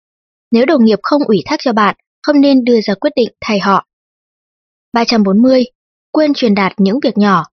Nếu 0.51 0.65
đồng 0.65 0.85
nghiệp 0.85 0.99
không 1.03 1.21
ủy 1.23 1.41
thác 1.45 1.59
cho 1.63 1.73
bạn, 1.73 1.95
không 2.23 2.41
nên 2.41 2.63
đưa 2.63 2.81
ra 2.81 2.93
quyết 2.93 3.11
định 3.15 3.29
thay 3.41 3.59
họ. 3.59 3.85
340. 4.93 5.63
Quên 6.11 6.33
truyền 6.33 6.55
đạt 6.55 6.73
những 6.77 6.99
việc 7.03 7.17
nhỏ. 7.17 7.45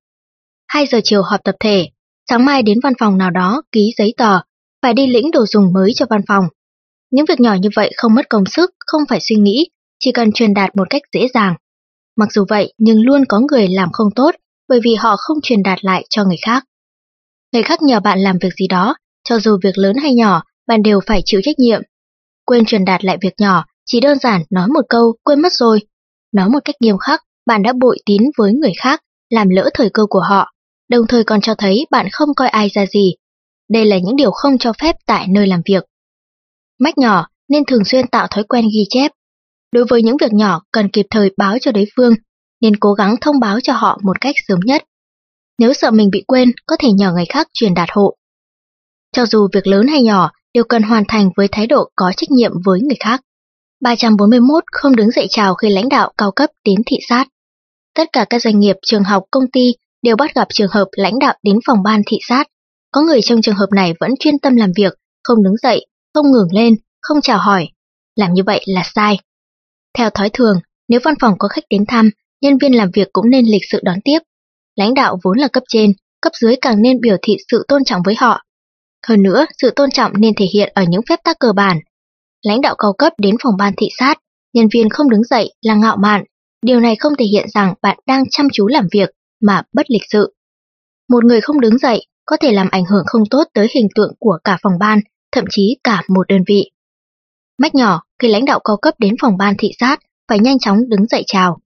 2 0.69 0.87
giờ 0.87 1.01
chiều 1.05 1.23
họp 1.23 1.45
tập 1.45 1.55
thể, 1.61 1.89
sáng 2.31 2.45
mai 2.45 2.63
đến 2.63 2.79
văn 2.83 2.93
phòng 2.99 3.19
nào 3.19 3.31
đó 3.31 3.63
ký 3.73 3.93
giấy 3.99 4.15
tờ, 4.17 4.41
phải 4.87 4.95
đi 4.95 5.07
lĩnh 5.07 5.31
đồ 5.31 5.47
dùng 5.47 5.73
mới 5.73 5.93
cho 5.95 6.07
văn 6.11 6.21
phòng. 6.29 6.45
Những 7.11 7.25
việc 7.29 7.41
nhỏ 7.41 7.55
như 7.55 7.69
vậy 7.77 7.93
không 7.97 8.15
mất 8.15 8.29
công 8.31 8.45
sức, 8.47 8.71
không 8.87 9.03
phải 9.09 9.19
suy 9.21 9.37
nghĩ, 9.37 9.69
chỉ 9.99 10.13
cần 10.13 10.33
truyền 10.33 10.55
đạt 10.55 10.77
một 10.77 10.91
cách 10.91 11.03
dễ 11.13 11.29
dàng. 11.35 11.55
Mặc 12.17 12.29
dù 12.33 12.45
vậy, 12.49 12.73
nhưng 12.79 13.05
luôn 13.05 13.25
có 13.29 13.41
người 13.41 13.69
làm 13.69 13.93
không 13.93 14.09
tốt 14.17 14.31
bởi 14.69 14.81
vì 14.85 14.95
họ 14.95 15.17
không 15.19 15.37
truyền 15.43 15.63
đạt 15.63 15.85
lại 15.85 16.07
cho 16.11 16.25
người 16.25 16.37
khác. 16.47 16.65
Người 17.53 17.63
khác 17.63 17.83
nhờ 17.83 18.01
bạn 18.01 18.19
làm 18.19 18.39
việc 18.41 18.53
gì 18.59 18.67
đó, 18.69 18.97
cho 19.29 19.39
dù 19.39 19.59
việc 19.63 19.79
lớn 19.79 19.97
hay 20.03 20.15
nhỏ, 20.15 20.43
bạn 20.67 20.83
đều 20.83 21.01
phải 21.07 21.23
chịu 21.25 21.41
trách 21.45 21.59
nhiệm. 21.59 21.83
Quên 22.45 22.65
truyền 22.65 22.85
đạt 22.85 23.05
lại 23.05 23.19
việc 23.21 23.35
nhỏ, 23.39 23.65
chỉ 23.87 24.01
đơn 24.01 24.19
giản 24.19 24.43
nói 24.51 24.69
một 24.69 24.85
câu, 24.89 25.15
quên 25.25 25.41
mất 25.43 25.53
rồi. 25.53 25.81
Nói 26.33 26.49
một 26.49 26.61
cách 26.65 26.77
nghiêm 26.81 26.99
khắc, 26.99 27.23
bạn 27.47 27.63
đã 27.63 27.73
bội 27.81 27.99
tín 28.07 28.23
với 28.39 28.53
người 28.53 28.73
khác, 28.79 29.01
làm 29.31 29.49
lỡ 29.49 29.71
thời 29.75 29.91
cơ 29.91 30.07
của 30.11 30.23
họ, 30.29 30.53
đồng 30.91 31.07
thời 31.07 31.25
còn 31.25 31.41
cho 31.41 31.55
thấy 31.55 31.87
bạn 31.91 32.07
không 32.13 32.35
coi 32.37 32.49
ai 32.49 32.69
ra 32.75 32.87
gì, 32.87 33.15
đây 33.69 33.85
là 33.85 33.99
những 33.99 34.17
điều 34.17 34.31
không 34.31 34.59
cho 34.59 34.73
phép 34.73 34.97
tại 35.07 35.27
nơi 35.29 35.47
làm 35.47 35.61
việc. 35.67 35.85
Mách 36.79 36.99
nhỏ 36.99 37.27
nên 37.49 37.65
thường 37.65 37.85
xuyên 37.85 38.07
tạo 38.07 38.27
thói 38.31 38.45
quen 38.45 38.65
ghi 38.75 38.87
chép. 38.91 39.13
Đối 39.73 39.85
với 39.85 40.03
những 40.03 40.17
việc 40.21 40.33
nhỏ 40.33 40.63
cần 40.73 40.89
kịp 40.89 41.07
thời 41.11 41.31
báo 41.37 41.59
cho 41.61 41.73
đối 41.73 41.85
phương, 41.97 42.15
nên 42.61 42.77
cố 42.77 42.93
gắng 42.93 43.17
thông 43.21 43.41
báo 43.41 43.61
cho 43.61 43.73
họ 43.73 43.99
một 44.03 44.21
cách 44.21 44.35
sớm 44.49 44.61
nhất. 44.65 44.85
Nếu 45.59 45.73
sợ 45.73 45.91
mình 45.91 46.11
bị 46.11 46.25
quên, 46.27 46.53
có 46.67 46.77
thể 46.79 46.93
nhờ 46.93 47.13
người 47.13 47.25
khác 47.29 47.49
truyền 47.53 47.75
đạt 47.75 47.89
hộ. 47.93 48.17
Cho 49.13 49.27
dù 49.27 49.49
việc 49.53 49.67
lớn 49.67 49.87
hay 49.87 50.03
nhỏ, 50.03 50.31
đều 50.55 50.65
cần 50.65 50.83
hoàn 50.83 51.05
thành 51.09 51.31
với 51.37 51.49
thái 51.53 51.67
độ 51.67 51.91
có 51.97 52.13
trách 52.17 52.31
nhiệm 52.31 52.53
với 52.65 52.81
người 52.81 52.97
khác. 53.01 53.21
341 53.81 54.65
không 54.73 54.97
đứng 54.97 55.11
dậy 55.11 55.27
chào 55.31 55.55
khi 55.55 55.69
lãnh 55.69 55.89
đạo 55.89 56.13
cao 56.19 56.31
cấp 56.31 56.51
đến 56.65 56.83
thị 56.87 56.97
sát. 57.09 57.25
Tất 57.95 58.09
cả 58.13 58.27
các 58.31 58.43
doanh 58.43 58.61
nghiệp, 58.61 58.77
trường 58.83 59.05
học, 59.05 59.23
công 59.31 59.51
ty 59.53 59.75
đều 60.03 60.17
bắt 60.17 60.35
gặp 60.35 60.49
trường 60.51 60.71
hợp 60.71 60.89
lãnh 60.93 61.19
đạo 61.19 61.35
đến 61.43 61.59
phòng 61.67 61.83
ban 61.83 62.03
thị 62.07 62.19
sát 62.29 62.49
có 62.97 63.03
người 63.03 63.23
trong 63.23 63.43
trường 63.43 63.55
hợp 63.55 63.67
này 63.73 63.95
vẫn 64.01 64.11
chuyên 64.21 64.39
tâm 64.39 64.57
làm 64.57 64.71
việc, 64.77 64.95
không 65.25 65.43
đứng 65.43 65.57
dậy, 65.63 65.87
không 66.15 66.27
ngừng 66.31 66.49
lên, 66.53 66.75
không 67.03 67.21
chào 67.21 67.39
hỏi. 67.39 67.69
Làm 68.15 68.33
như 68.33 68.43
vậy 68.47 68.61
là 68.67 68.83
sai. 68.95 69.19
Theo 69.99 70.11
thói 70.11 70.31
thường, 70.33 70.61
nếu 70.89 71.01
văn 71.05 71.15
phòng 71.21 71.35
có 71.39 71.49
khách 71.49 71.65
đến 71.71 71.85
thăm, 71.89 72.11
nhân 72.43 72.59
viên 72.59 72.77
làm 72.77 72.91
việc 72.95 73.09
cũng 73.13 73.31
nên 73.31 73.45
lịch 73.47 73.63
sự 73.71 73.81
đón 73.83 73.99
tiếp. 74.05 74.19
Lãnh 74.77 74.95
đạo 74.95 75.19
vốn 75.23 75.39
là 75.39 75.49
cấp 75.49 75.63
trên, 75.69 75.93
cấp 76.21 76.33
dưới 76.41 76.57
càng 76.61 76.83
nên 76.83 77.01
biểu 77.01 77.17
thị 77.23 77.37
sự 77.51 77.65
tôn 77.69 77.85
trọng 77.85 78.03
với 78.05 78.15
họ. 78.19 78.41
Hơn 79.07 79.23
nữa, 79.23 79.47
sự 79.63 79.71
tôn 79.71 79.91
trọng 79.91 80.13
nên 80.21 80.35
thể 80.35 80.47
hiện 80.55 80.73
ở 80.75 80.85
những 80.89 81.03
phép 81.09 81.21
tắc 81.25 81.39
cơ 81.39 81.53
bản. 81.53 81.79
Lãnh 82.43 82.61
đạo 82.61 82.75
cao 82.79 82.93
cấp 82.99 83.13
đến 83.19 83.37
phòng 83.43 83.57
ban 83.59 83.73
thị 83.77 83.89
sát, 83.99 84.19
nhân 84.55 84.69
viên 84.73 84.91
không 84.91 85.11
đứng 85.11 85.25
dậy 85.25 85.55
là 85.63 85.75
ngạo 85.75 85.97
mạn. 85.97 86.25
Điều 86.63 86.81
này 86.81 86.97
không 86.97 87.13
thể 87.19 87.25
hiện 87.25 87.47
rằng 87.55 87.75
bạn 87.83 87.99
đang 88.07 88.25
chăm 88.31 88.49
chú 88.53 88.67
làm 88.67 88.89
việc 88.93 89.11
mà 89.43 89.63
bất 89.73 89.87
lịch 89.91 90.05
sự. 90.13 90.35
Một 91.09 91.25
người 91.25 91.41
không 91.41 91.61
đứng 91.61 91.79
dậy 91.79 92.07
có 92.27 92.37
thể 92.37 92.53
làm 92.53 92.69
ảnh 92.71 92.85
hưởng 92.85 93.05
không 93.07 93.23
tốt 93.31 93.45
tới 93.55 93.69
hình 93.75 93.89
tượng 93.95 94.15
của 94.19 94.39
cả 94.45 94.59
phòng 94.63 94.79
ban, 94.81 95.01
thậm 95.33 95.45
chí 95.51 95.79
cả 95.85 96.03
một 96.09 96.29
đơn 96.29 96.43
vị. 96.47 96.71
Mách 97.59 97.75
nhỏ, 97.75 98.03
khi 98.19 98.29
lãnh 98.29 98.45
đạo 98.45 98.61
cao 98.65 98.77
cấp 98.77 98.95
đến 98.99 99.15
phòng 99.21 99.37
ban 99.37 99.55
thị 99.59 99.71
sát, 99.79 100.01
phải 100.29 100.39
nhanh 100.39 100.59
chóng 100.59 100.89
đứng 100.89 101.07
dậy 101.07 101.23
chào. 101.27 101.59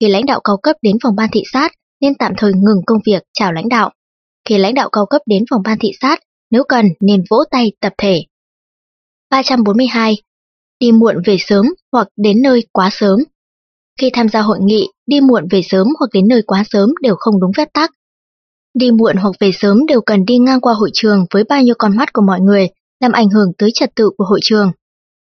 Khi 0.00 0.08
lãnh 0.08 0.26
đạo 0.26 0.40
cao 0.44 0.56
cấp 0.56 0.76
đến 0.82 0.96
phòng 1.02 1.16
ban 1.16 1.28
thị 1.32 1.42
sát, 1.52 1.72
nên 2.00 2.14
tạm 2.14 2.32
thời 2.36 2.52
ngừng 2.52 2.80
công 2.86 2.98
việc 3.06 3.22
chào 3.32 3.52
lãnh 3.52 3.68
đạo. 3.68 3.92
Khi 4.48 4.58
lãnh 4.58 4.74
đạo 4.74 4.88
cao 4.90 5.06
cấp 5.06 5.22
đến 5.26 5.44
phòng 5.50 5.62
ban 5.64 5.78
thị 5.78 5.92
sát, 6.00 6.20
nếu 6.50 6.64
cần 6.68 6.86
nên 7.00 7.22
vỗ 7.30 7.36
tay 7.50 7.72
tập 7.80 7.92
thể. 7.98 8.22
342. 9.30 10.16
Đi 10.80 10.92
muộn 10.92 11.16
về 11.24 11.36
sớm 11.38 11.66
hoặc 11.92 12.08
đến 12.16 12.42
nơi 12.42 12.66
quá 12.72 12.88
sớm. 12.92 13.18
Khi 14.00 14.10
tham 14.12 14.28
gia 14.28 14.40
hội 14.40 14.58
nghị, 14.60 14.88
đi 15.06 15.20
muộn 15.20 15.48
về 15.50 15.60
sớm 15.68 15.86
hoặc 15.98 16.10
đến 16.12 16.28
nơi 16.28 16.42
quá 16.46 16.64
sớm 16.70 16.90
đều 17.02 17.14
không 17.18 17.40
đúng 17.40 17.52
phép 17.56 17.68
tắc, 17.72 17.90
Đi 18.78 18.90
muộn 18.90 19.16
hoặc 19.16 19.32
về 19.40 19.50
sớm 19.52 19.86
đều 19.86 20.00
cần 20.00 20.24
đi 20.24 20.38
ngang 20.38 20.60
qua 20.60 20.74
hội 20.74 20.90
trường 20.92 21.26
với 21.30 21.44
bao 21.44 21.62
nhiêu 21.62 21.74
con 21.78 21.96
mắt 21.96 22.12
của 22.12 22.22
mọi 22.22 22.40
người, 22.40 22.68
làm 23.00 23.12
ảnh 23.12 23.30
hưởng 23.30 23.52
tới 23.58 23.70
trật 23.74 23.94
tự 23.94 24.10
của 24.18 24.24
hội 24.24 24.40
trường. 24.42 24.72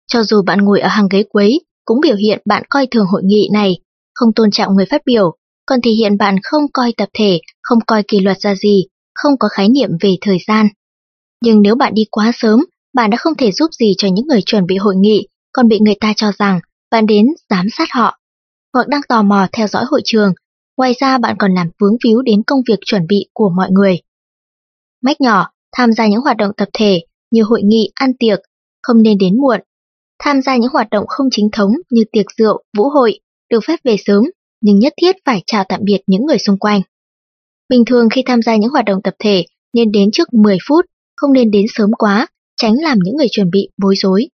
Cho 0.08 0.24
dù 0.24 0.42
bạn 0.42 0.60
ngồi 0.60 0.80
ở 0.80 0.88
hàng 0.88 1.08
ghế 1.12 1.24
quấy, 1.24 1.62
cũng 1.86 2.00
biểu 2.02 2.16
hiện 2.16 2.42
bạn 2.46 2.63
coi 2.70 2.88
thường 2.88 3.06
hội 3.06 3.22
nghị 3.26 3.50
này, 3.54 3.78
không 4.13 4.34
tôn 4.34 4.52
trọng 4.52 4.76
người 4.76 4.86
phát 4.86 5.02
biểu, 5.06 5.36
còn 5.66 5.82
thể 5.82 5.92
hiện 5.92 6.18
bạn 6.18 6.36
không 6.44 6.72
coi 6.74 6.94
tập 6.98 7.10
thể, 7.13 7.39
không 7.62 7.80
coi 7.88 8.04
kỷ 8.04 8.20
luật 8.20 8.39
ra 8.39 8.56
gì, 8.56 8.86
không 9.16 9.38
có 9.39 9.48
khái 9.48 9.70
niệm 9.70 9.89
về 10.02 10.16
thời 10.22 10.38
gian. 10.48 10.68
Nhưng 11.44 11.62
nếu 11.62 11.76
bạn 11.76 11.94
đi 11.94 12.06
quá 12.12 12.32
sớm, 12.36 12.66
bạn 12.94 13.10
đã 13.10 13.18
không 13.18 13.36
thể 13.36 13.52
giúp 13.52 13.70
gì 13.80 13.94
cho 13.98 14.08
những 14.08 14.28
người 14.28 14.42
chuẩn 14.46 14.66
bị 14.66 14.78
hội 14.78 14.96
nghị, 14.96 15.28
còn 15.52 15.68
bị 15.68 15.80
người 15.80 15.96
ta 16.00 16.13
cho 16.16 16.32
rằng 16.39 16.60
bạn 16.92 17.06
đến 17.06 17.26
giám 17.50 17.66
sát 17.78 17.88
họ, 17.92 18.20
hoặc 18.74 18.88
đang 18.88 19.02
tò 19.10 19.24
mò 19.24 19.48
theo 19.52 19.68
dõi 19.68 19.84
hội 19.88 20.02
trường 20.06 20.34
Ngoài 20.78 20.94
ra 21.00 21.18
bạn 21.18 21.36
còn 21.40 21.54
làm 21.54 21.70
vướng 21.80 21.96
víu 22.04 22.22
đến 22.22 22.44
công 22.48 22.60
việc 22.68 22.80
chuẩn 22.86 23.08
bị 23.08 23.30
của 23.34 23.50
mọi 23.50 23.72
người. 23.72 24.02
Mách 25.02 25.22
nhỏ, 25.22 25.50
tham 25.72 25.94
gia 25.94 26.08
những 26.08 26.22
hoạt 26.22 26.38
động 26.38 26.52
tập 26.58 26.70
thể 26.74 27.02
như 27.32 27.44
hội 27.44 27.62
nghị, 27.64 27.92
ăn 27.94 28.12
tiệc, 28.20 28.40
không 28.82 29.02
nên 29.02 29.18
đến 29.18 29.38
muộn. 29.38 29.60
Tham 30.20 30.42
gia 30.42 30.58
những 30.58 30.72
hoạt 30.74 30.90
động 30.90 31.06
không 31.08 31.28
chính 31.32 31.50
thống 31.52 31.72
như 31.90 32.04
tiệc 32.12 32.26
rượu, 32.38 32.64
vũ 32.78 32.90
hội, 32.90 33.20
được 33.50 33.60
phép 33.68 33.80
về 33.84 33.96
sớm, 34.06 34.24
nhưng 34.62 34.80
nhất 34.80 34.94
thiết 35.02 35.16
phải 35.26 35.44
chào 35.46 35.64
tạm 35.70 35.80
biệt 35.84 36.00
những 36.08 36.26
người 36.26 36.38
xung 36.38 36.58
quanh. 36.58 36.82
Bình 37.70 37.86
thường 37.86 38.10
khi 38.10 38.24
tham 38.26 38.42
gia 38.42 38.56
những 38.56 38.72
hoạt 38.72 38.86
động 38.86 39.02
tập 39.02 39.14
thể 39.20 39.46
nên 39.74 39.92
đến 39.92 40.10
trước 40.12 40.34
10 40.34 40.58
phút, 40.68 40.86
không 41.16 41.34
nên 41.34 41.52
đến 41.52 41.66
sớm 41.70 41.92
quá, 41.98 42.28
tránh 42.56 42.76
làm 42.82 42.98
những 43.04 43.16
người 43.18 43.28
chuẩn 43.32 43.50
bị 43.50 43.70
bối 43.78 43.96
rối. 43.98 44.30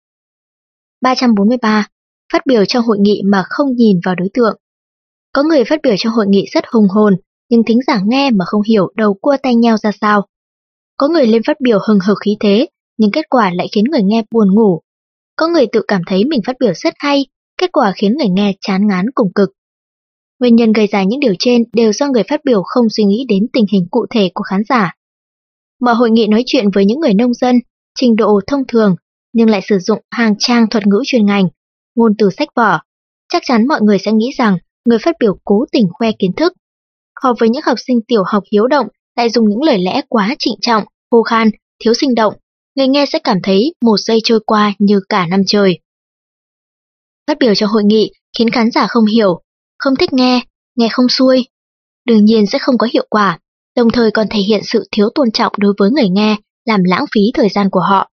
343. 1.02 1.88
Phát 2.34 2.45
biểu 2.45 2.65
trong 2.65 2.86
hội 2.86 2.97
nghị 2.99 3.21
mà 3.25 3.43
không 3.49 3.75
nhìn 3.75 3.99
vào 4.06 4.15
đối 4.15 4.30
tượng. 4.34 4.58
Có 5.33 5.43
người 5.43 5.63
phát 5.63 5.79
biểu 5.83 5.95
trong 5.97 6.13
hội 6.13 6.25
nghị 6.27 6.45
rất 6.53 6.63
hùng 6.71 6.87
hồn, 6.89 7.15
nhưng 7.49 7.63
thính 7.63 7.79
giả 7.87 8.01
nghe 8.05 8.31
mà 8.31 8.45
không 8.45 8.61
hiểu 8.61 8.91
đầu 8.95 9.13
cua 9.13 9.37
tay 9.43 9.55
nhau 9.55 9.77
ra 9.77 9.91
sao. 10.01 10.25
Có 10.97 11.07
người 11.07 11.27
lên 11.27 11.41
phát 11.47 11.61
biểu 11.61 11.79
hừng 11.87 11.99
hực 11.99 12.17
khí 12.25 12.37
thế, 12.39 12.67
nhưng 12.97 13.11
kết 13.11 13.25
quả 13.29 13.51
lại 13.53 13.67
khiến 13.71 13.85
người 13.91 14.03
nghe 14.03 14.23
buồn 14.31 14.55
ngủ. 14.55 14.81
Có 15.35 15.47
người 15.47 15.65
tự 15.71 15.81
cảm 15.87 16.01
thấy 16.07 16.25
mình 16.25 16.41
phát 16.45 16.55
biểu 16.59 16.73
rất 16.73 16.93
hay, 16.99 17.25
kết 17.57 17.71
quả 17.71 17.93
khiến 17.95 18.17
người 18.17 18.29
nghe 18.29 18.53
chán 18.61 18.87
ngán 18.87 19.05
cùng 19.15 19.33
cực. 19.35 19.49
Nguyên 20.39 20.55
nhân 20.55 20.73
gây 20.73 20.87
ra 20.87 21.03
những 21.03 21.19
điều 21.19 21.33
trên 21.39 21.63
đều 21.73 21.93
do 21.93 22.07
người 22.07 22.23
phát 22.29 22.41
biểu 22.45 22.61
không 22.65 22.89
suy 22.89 23.03
nghĩ 23.03 23.25
đến 23.29 23.47
tình 23.53 23.65
hình 23.71 23.87
cụ 23.91 24.05
thể 24.09 24.29
của 24.33 24.43
khán 24.43 24.61
giả. 24.69 24.93
Mở 25.81 25.93
hội 25.93 26.11
nghị 26.11 26.27
nói 26.27 26.43
chuyện 26.45 26.69
với 26.73 26.85
những 26.85 26.99
người 26.99 27.13
nông 27.13 27.33
dân, 27.33 27.55
trình 27.99 28.15
độ 28.15 28.39
thông 28.47 28.67
thường, 28.67 28.95
nhưng 29.33 29.49
lại 29.49 29.61
sử 29.69 29.79
dụng 29.79 29.99
hàng 30.11 30.35
trang 30.39 30.69
thuật 30.69 30.87
ngữ 30.87 31.01
chuyên 31.05 31.25
ngành, 31.25 31.47
ngôn 31.95 32.13
từ 32.17 32.29
sách 32.29 32.49
vở. 32.55 32.79
Chắc 33.33 33.43
chắn 33.45 33.67
mọi 33.67 33.81
người 33.81 33.99
sẽ 33.99 34.11
nghĩ 34.11 34.31
rằng 34.37 34.57
người 34.85 34.99
phát 34.99 35.15
biểu 35.19 35.37
cố 35.43 35.65
tình 35.71 35.87
khoe 35.91 36.11
kiến 36.19 36.31
thức. 36.37 36.53
Họp 37.23 37.35
với 37.39 37.49
những 37.49 37.63
học 37.65 37.77
sinh 37.87 37.99
tiểu 38.07 38.23
học 38.27 38.43
hiếu 38.51 38.67
động 38.67 38.87
lại 39.15 39.29
dùng 39.29 39.49
những 39.49 39.63
lời 39.63 39.79
lẽ 39.79 40.01
quá 40.09 40.35
trịnh 40.39 40.55
trọng, 40.61 40.83
khô 41.11 41.23
khan, 41.23 41.49
thiếu 41.83 41.93
sinh 41.93 42.15
động, 42.15 42.33
người 42.75 42.87
nghe 42.87 43.05
sẽ 43.05 43.19
cảm 43.23 43.37
thấy 43.43 43.73
một 43.81 43.97
giây 43.97 44.19
trôi 44.23 44.39
qua 44.45 44.73
như 44.79 44.99
cả 45.09 45.25
năm 45.25 45.41
trời. 45.47 45.79
Phát 47.27 47.37
biểu 47.39 47.55
trong 47.55 47.69
hội 47.69 47.83
nghị 47.83 48.11
khiến 48.37 48.49
khán 48.49 48.71
giả 48.71 48.87
không 48.87 49.05
hiểu, 49.05 49.41
không 49.77 49.95
thích 49.95 50.13
nghe, 50.13 50.41
nghe 50.75 50.87
không 50.91 51.09
xuôi. 51.09 51.47
Đương 52.05 52.25
nhiên 52.25 52.45
sẽ 52.45 52.59
không 52.59 52.77
có 52.77 52.87
hiệu 52.93 53.05
quả, 53.09 53.39
đồng 53.75 53.89
thời 53.89 54.11
còn 54.11 54.27
thể 54.29 54.39
hiện 54.39 54.61
sự 54.63 54.87
thiếu 54.91 55.09
tôn 55.15 55.31
trọng 55.31 55.53
đối 55.57 55.73
với 55.77 55.91
người 55.91 56.09
nghe, 56.09 56.37
làm 56.65 56.83
lãng 56.83 57.05
phí 57.15 57.21
thời 57.33 57.49
gian 57.49 57.69
của 57.71 57.79
họ. 57.79 58.09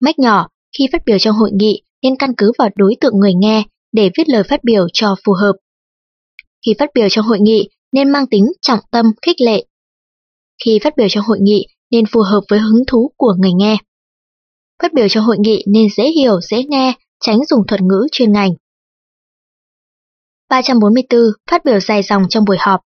Mách 0.00 0.18
nhỏ, 0.18 0.48
khi 0.78 0.86
phát 0.92 1.02
biểu 1.06 1.18
trong 1.18 1.36
hội 1.36 1.50
nghị 1.52 1.82
nên 2.02 2.16
căn 2.16 2.34
cứ 2.36 2.52
vào 2.58 2.68
đối 2.76 2.96
tượng 3.00 3.18
người 3.18 3.34
nghe 3.34 3.64
để 3.92 4.10
viết 4.18 4.28
lời 4.28 4.42
phát 4.42 4.64
biểu 4.64 4.86
cho 4.92 5.14
phù 5.24 5.32
hợp. 5.32 5.52
Khi 6.66 6.74
phát 6.78 6.90
biểu 6.94 7.08
trong 7.08 7.26
hội 7.26 7.40
nghị 7.40 7.68
nên 7.92 8.12
mang 8.12 8.26
tính 8.26 8.46
trọng 8.62 8.80
tâm 8.90 9.06
khích 9.22 9.40
lệ. 9.40 9.64
Khi 10.64 10.78
phát 10.82 10.96
biểu 10.96 11.06
trong 11.10 11.24
hội 11.24 11.38
nghị 11.40 11.66
nên 11.90 12.04
phù 12.06 12.20
hợp 12.20 12.40
với 12.48 12.58
hứng 12.58 12.82
thú 12.86 13.12
của 13.16 13.34
người 13.38 13.52
nghe. 13.52 13.76
Phát 14.82 14.92
biểu 14.92 15.08
trong 15.08 15.24
hội 15.24 15.36
nghị 15.40 15.64
nên 15.66 15.86
dễ 15.96 16.10
hiểu, 16.10 16.40
dễ 16.40 16.64
nghe, 16.68 16.94
tránh 17.20 17.38
dùng 17.44 17.66
thuật 17.66 17.80
ngữ 17.80 18.06
chuyên 18.12 18.32
ngành. 18.32 18.50
344. 20.48 21.20
Phát 21.50 21.64
biểu 21.64 21.80
dài 21.80 22.02
dòng 22.02 22.22
trong 22.28 22.44
buổi 22.44 22.56
họp 22.60 22.80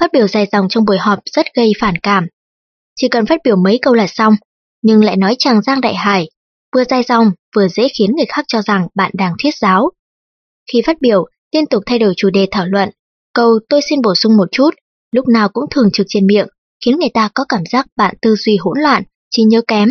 Phát 0.00 0.12
biểu 0.12 0.28
dài 0.28 0.46
dòng 0.52 0.68
trong 0.68 0.84
buổi 0.84 0.98
họp 0.98 1.18
rất 1.24 1.46
gây 1.54 1.72
phản 1.80 1.94
cảm. 2.02 2.26
Chỉ 2.96 3.08
cần 3.08 3.26
phát 3.26 3.40
biểu 3.44 3.56
mấy 3.56 3.78
câu 3.82 3.94
là 3.94 4.06
xong, 4.06 4.34
nhưng 4.82 5.04
lại 5.04 5.16
nói 5.16 5.34
chàng 5.38 5.62
giang 5.62 5.80
đại 5.80 5.94
hải, 5.94 6.30
vừa 6.74 6.84
dài 6.84 7.02
dòng 7.02 7.30
vừa 7.56 7.68
dễ 7.68 7.88
khiến 7.98 8.10
người 8.16 8.26
khác 8.28 8.44
cho 8.48 8.62
rằng 8.62 8.86
bạn 8.94 9.10
đang 9.14 9.34
thuyết 9.42 9.54
giáo. 9.56 9.90
Khi 10.72 10.82
phát 10.86 10.96
biểu, 11.00 11.26
liên 11.52 11.66
tục 11.66 11.82
thay 11.86 11.98
đổi 11.98 12.14
chủ 12.16 12.30
đề 12.30 12.46
thảo 12.50 12.66
luận, 12.66 12.90
câu 13.34 13.58
tôi 13.68 13.80
xin 13.82 14.02
bổ 14.02 14.14
sung 14.14 14.36
một 14.36 14.48
chút, 14.52 14.70
lúc 15.12 15.28
nào 15.28 15.48
cũng 15.48 15.64
thường 15.70 15.90
trực 15.92 16.06
trên 16.08 16.26
miệng, 16.26 16.46
khiến 16.84 16.98
người 16.98 17.08
ta 17.14 17.28
có 17.34 17.44
cảm 17.48 17.62
giác 17.70 17.86
bạn 17.96 18.14
tư 18.22 18.34
duy 18.36 18.56
hỗn 18.56 18.80
loạn, 18.80 19.02
trí 19.30 19.42
nhớ 19.42 19.62
kém. 19.68 19.88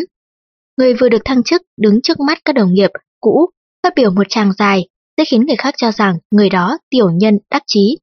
Người 0.78 0.94
vừa 0.94 1.10
được 1.10 1.22
thăng 1.26 1.44
chức 1.44 1.62
đứng 1.78 2.02
trước 2.02 2.20
mắt 2.20 2.40
các 2.46 2.54
đồng 2.54 2.74
nghiệp 2.74 2.90
cũ, 3.20 3.50
phát 3.84 3.94
biểu 3.96 4.12
một 4.12 4.24
tràng 4.30 4.54
dài, 4.54 4.88
sẽ 5.18 5.26
khiến 5.26 5.46
người 5.46 5.56
khác 5.56 5.74
cho 5.78 5.92
rằng 5.92 6.18
người 6.32 6.50
đó 6.50 6.78
tiểu 6.90 7.10
nhân 7.12 7.38
đắc 7.52 7.64
chí. 7.68 7.98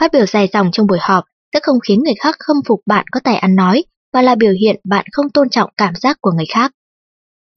Phát 0.00 0.12
biểu 0.12 0.26
dài 0.26 0.48
dòng 0.52 0.70
trong 0.72 0.86
buổi 0.86 0.98
họp 1.00 1.24
sẽ 1.54 1.60
không 1.62 1.76
khiến 1.88 2.02
người 2.04 2.14
khác 2.20 2.36
khâm 2.38 2.56
phục 2.68 2.80
bạn 2.86 3.04
có 3.12 3.20
tài 3.24 3.36
ăn 3.36 3.56
nói 3.56 3.84
và 4.12 4.22
là 4.22 4.34
biểu 4.34 4.52
hiện 4.60 4.80
bạn 4.84 5.04
không 5.12 5.30
tôn 5.30 5.48
trọng 5.50 5.70
cảm 5.76 5.94
giác 5.94 6.18
của 6.20 6.30
người 6.30 6.46
khác. 6.54 6.72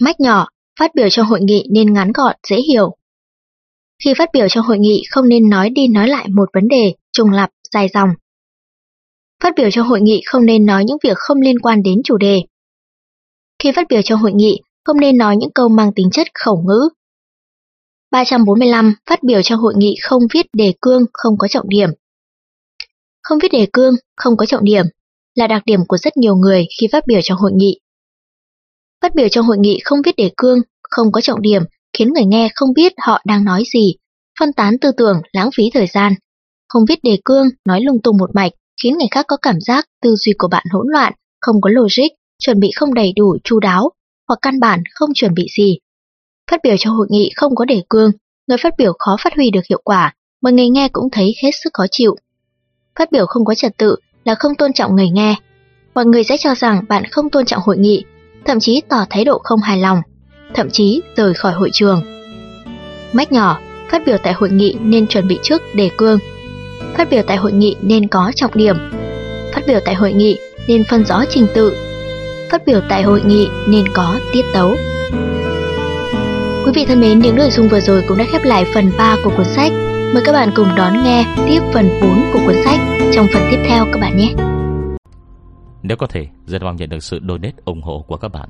Mách 0.01 0.19
nhỏ, 0.19 0.47
phát 0.79 0.95
biểu 0.95 1.09
trong 1.09 1.27
hội 1.27 1.41
nghị 1.41 1.65
nên 1.71 1.93
ngắn 1.93 2.11
gọn, 2.11 2.35
dễ 2.47 2.57
hiểu. 2.57 2.95
Khi 4.03 4.13
phát 4.17 4.29
biểu 4.33 4.47
trong 4.49 4.65
hội 4.65 4.79
nghị 4.79 5.03
không 5.09 5.27
nên 5.27 5.49
nói 5.49 5.69
đi 5.69 5.87
nói 5.87 6.07
lại 6.07 6.27
một 6.29 6.49
vấn 6.53 6.67
đề, 6.67 6.93
trùng 7.11 7.31
lặp, 7.31 7.49
dài 7.73 7.87
dòng. 7.93 8.09
Phát 9.43 9.53
biểu 9.55 9.71
trong 9.71 9.87
hội 9.87 10.01
nghị 10.01 10.21
không 10.25 10.45
nên 10.45 10.65
nói 10.65 10.83
những 10.85 10.97
việc 11.03 11.17
không 11.17 11.41
liên 11.41 11.59
quan 11.59 11.83
đến 11.83 12.01
chủ 12.03 12.17
đề. 12.17 12.41
Khi 13.63 13.71
phát 13.71 13.87
biểu 13.89 14.01
trong 14.01 14.19
hội 14.19 14.33
nghị, 14.33 14.61
không 14.85 14.99
nên 14.99 15.17
nói 15.17 15.37
những 15.37 15.51
câu 15.55 15.69
mang 15.69 15.91
tính 15.95 16.09
chất 16.11 16.27
khẩu 16.33 16.63
ngữ. 16.67 16.89
345. 18.11 18.93
Phát 19.09 19.23
biểu 19.23 19.41
trong 19.41 19.59
hội 19.59 19.73
nghị 19.77 19.95
không 20.01 20.23
viết 20.33 20.45
đề 20.53 20.73
cương, 20.81 21.05
không 21.13 21.37
có 21.37 21.47
trọng 21.47 21.69
điểm. 21.69 21.89
Không 23.23 23.39
viết 23.39 23.51
đề 23.51 23.67
cương, 23.73 23.93
không 24.15 24.37
có 24.37 24.45
trọng 24.45 24.63
điểm 24.63 24.85
là 25.35 25.47
đặc 25.47 25.61
điểm 25.65 25.79
của 25.87 25.97
rất 25.97 26.17
nhiều 26.17 26.35
người 26.35 26.65
khi 26.79 26.87
phát 26.91 27.03
biểu 27.07 27.19
trong 27.23 27.37
hội 27.37 27.51
nghị. 27.55 27.79
Phát 29.01 29.15
biểu 29.15 29.27
trong 29.29 29.45
hội 29.45 29.57
nghị 29.57 29.79
không 29.83 29.99
viết 30.05 30.15
đề 30.15 30.31
cương, 30.37 30.59
không 30.81 31.11
có 31.11 31.21
trọng 31.21 31.41
điểm, 31.41 31.63
khiến 31.97 32.13
người 32.13 32.25
nghe 32.25 32.49
không 32.55 32.73
biết 32.73 32.93
họ 32.97 33.21
đang 33.25 33.43
nói 33.43 33.63
gì, 33.73 33.93
phân 34.39 34.53
tán 34.53 34.77
tư 34.81 34.91
tưởng, 34.97 35.21
lãng 35.31 35.49
phí 35.55 35.69
thời 35.73 35.87
gian. 35.87 36.13
Không 36.67 36.85
viết 36.85 36.99
đề 37.03 37.19
cương, 37.25 37.47
nói 37.67 37.81
lung 37.81 37.97
tung 38.03 38.17
một 38.17 38.29
mạch, 38.35 38.51
khiến 38.83 38.97
người 38.97 39.07
khác 39.11 39.25
có 39.27 39.37
cảm 39.41 39.55
giác 39.59 39.85
tư 40.01 40.15
duy 40.15 40.33
của 40.37 40.47
bạn 40.47 40.63
hỗn 40.71 40.87
loạn, 40.89 41.13
không 41.41 41.61
có 41.61 41.69
logic, 41.69 42.07
chuẩn 42.39 42.59
bị 42.59 42.71
không 42.75 42.93
đầy 42.93 43.13
đủ, 43.15 43.37
chu 43.43 43.59
đáo, 43.59 43.89
hoặc 44.27 44.39
căn 44.41 44.59
bản 44.59 44.83
không 44.93 45.09
chuẩn 45.13 45.33
bị 45.33 45.47
gì. 45.57 45.77
Phát 46.51 46.59
biểu 46.63 46.75
trong 46.79 46.95
hội 46.95 47.07
nghị 47.09 47.31
không 47.35 47.55
có 47.55 47.65
đề 47.65 47.83
cương, 47.89 48.11
người 48.47 48.57
phát 48.57 48.73
biểu 48.77 48.93
khó 48.99 49.17
phát 49.23 49.35
huy 49.35 49.51
được 49.51 49.65
hiệu 49.69 49.81
quả, 49.83 50.13
mà 50.41 50.51
người 50.51 50.69
nghe 50.69 50.89
cũng 50.89 51.09
thấy 51.11 51.35
hết 51.43 51.51
sức 51.63 51.69
khó 51.73 51.85
chịu. 51.91 52.15
Phát 52.99 53.11
biểu 53.11 53.25
không 53.25 53.45
có 53.45 53.55
trật 53.55 53.77
tự 53.77 53.95
là 54.23 54.35
không 54.35 54.55
tôn 54.55 54.73
trọng 54.73 54.95
người 54.95 55.09
nghe. 55.09 55.35
Mọi 55.95 56.05
người 56.05 56.23
sẽ 56.23 56.37
cho 56.37 56.55
rằng 56.55 56.85
bạn 56.89 57.03
không 57.11 57.29
tôn 57.29 57.45
trọng 57.45 57.61
hội 57.65 57.77
nghị, 57.77 58.03
thậm 58.45 58.59
chí 58.59 58.81
tỏ 58.89 59.05
thái 59.09 59.25
độ 59.25 59.39
không 59.43 59.59
hài 59.59 59.77
lòng, 59.77 60.01
thậm 60.53 60.69
chí 60.69 61.01
rời 61.15 61.33
khỏi 61.33 61.53
hội 61.53 61.69
trường. 61.73 62.01
Mách 63.13 63.31
nhỏ, 63.31 63.59
phát 63.91 64.01
biểu 64.05 64.17
tại 64.23 64.33
hội 64.33 64.49
nghị 64.49 64.75
nên 64.81 65.07
chuẩn 65.07 65.27
bị 65.27 65.39
trước 65.43 65.61
đề 65.75 65.89
cương. 65.97 66.19
Phát 66.97 67.09
biểu 67.09 67.21
tại 67.27 67.37
hội 67.37 67.51
nghị 67.51 67.75
nên 67.81 68.07
có 68.07 68.31
trọng 68.35 68.51
điểm. 68.53 68.75
Phát 69.53 69.61
biểu 69.67 69.79
tại 69.85 69.95
hội 69.95 70.13
nghị 70.13 70.39
nên 70.67 70.83
phân 70.83 71.05
rõ 71.05 71.23
trình 71.29 71.47
tự. 71.53 71.75
Phát 72.51 72.65
biểu 72.65 72.81
tại 72.89 73.03
hội 73.03 73.21
nghị 73.25 73.47
nên 73.67 73.85
có 73.93 74.19
tiết 74.33 74.45
tấu. 74.53 74.75
Quý 76.65 76.71
vị 76.75 76.85
thân 76.85 76.99
mến, 76.99 77.19
những 77.19 77.35
nội 77.35 77.51
dung 77.51 77.67
vừa 77.67 77.79
rồi 77.79 78.03
cũng 78.07 78.17
đã 78.17 78.25
khép 78.31 78.43
lại 78.43 78.65
phần 78.73 78.91
3 78.97 79.15
của 79.23 79.31
cuốn 79.37 79.45
sách. 79.45 79.71
Mời 80.13 80.23
các 80.25 80.31
bạn 80.31 80.49
cùng 80.55 80.67
đón 80.77 81.03
nghe 81.03 81.25
tiếp 81.47 81.59
phần 81.73 81.89
4 82.01 82.23
của 82.33 82.39
cuốn 82.45 82.55
sách 82.65 82.79
trong 83.13 83.27
phần 83.33 83.43
tiếp 83.51 83.63
theo 83.67 83.85
các 83.93 83.99
bạn 84.01 84.17
nhé. 84.17 84.33
Nếu 85.83 85.97
có 85.97 86.07
thể, 86.07 86.27
rất 86.45 86.61
mong 86.61 86.75
nhận 86.75 86.89
được 86.89 87.03
sự 87.03 87.19
donate 87.27 87.55
ủng 87.65 87.81
hộ 87.81 88.05
của 88.07 88.17
các 88.17 88.27
bạn. 88.27 88.49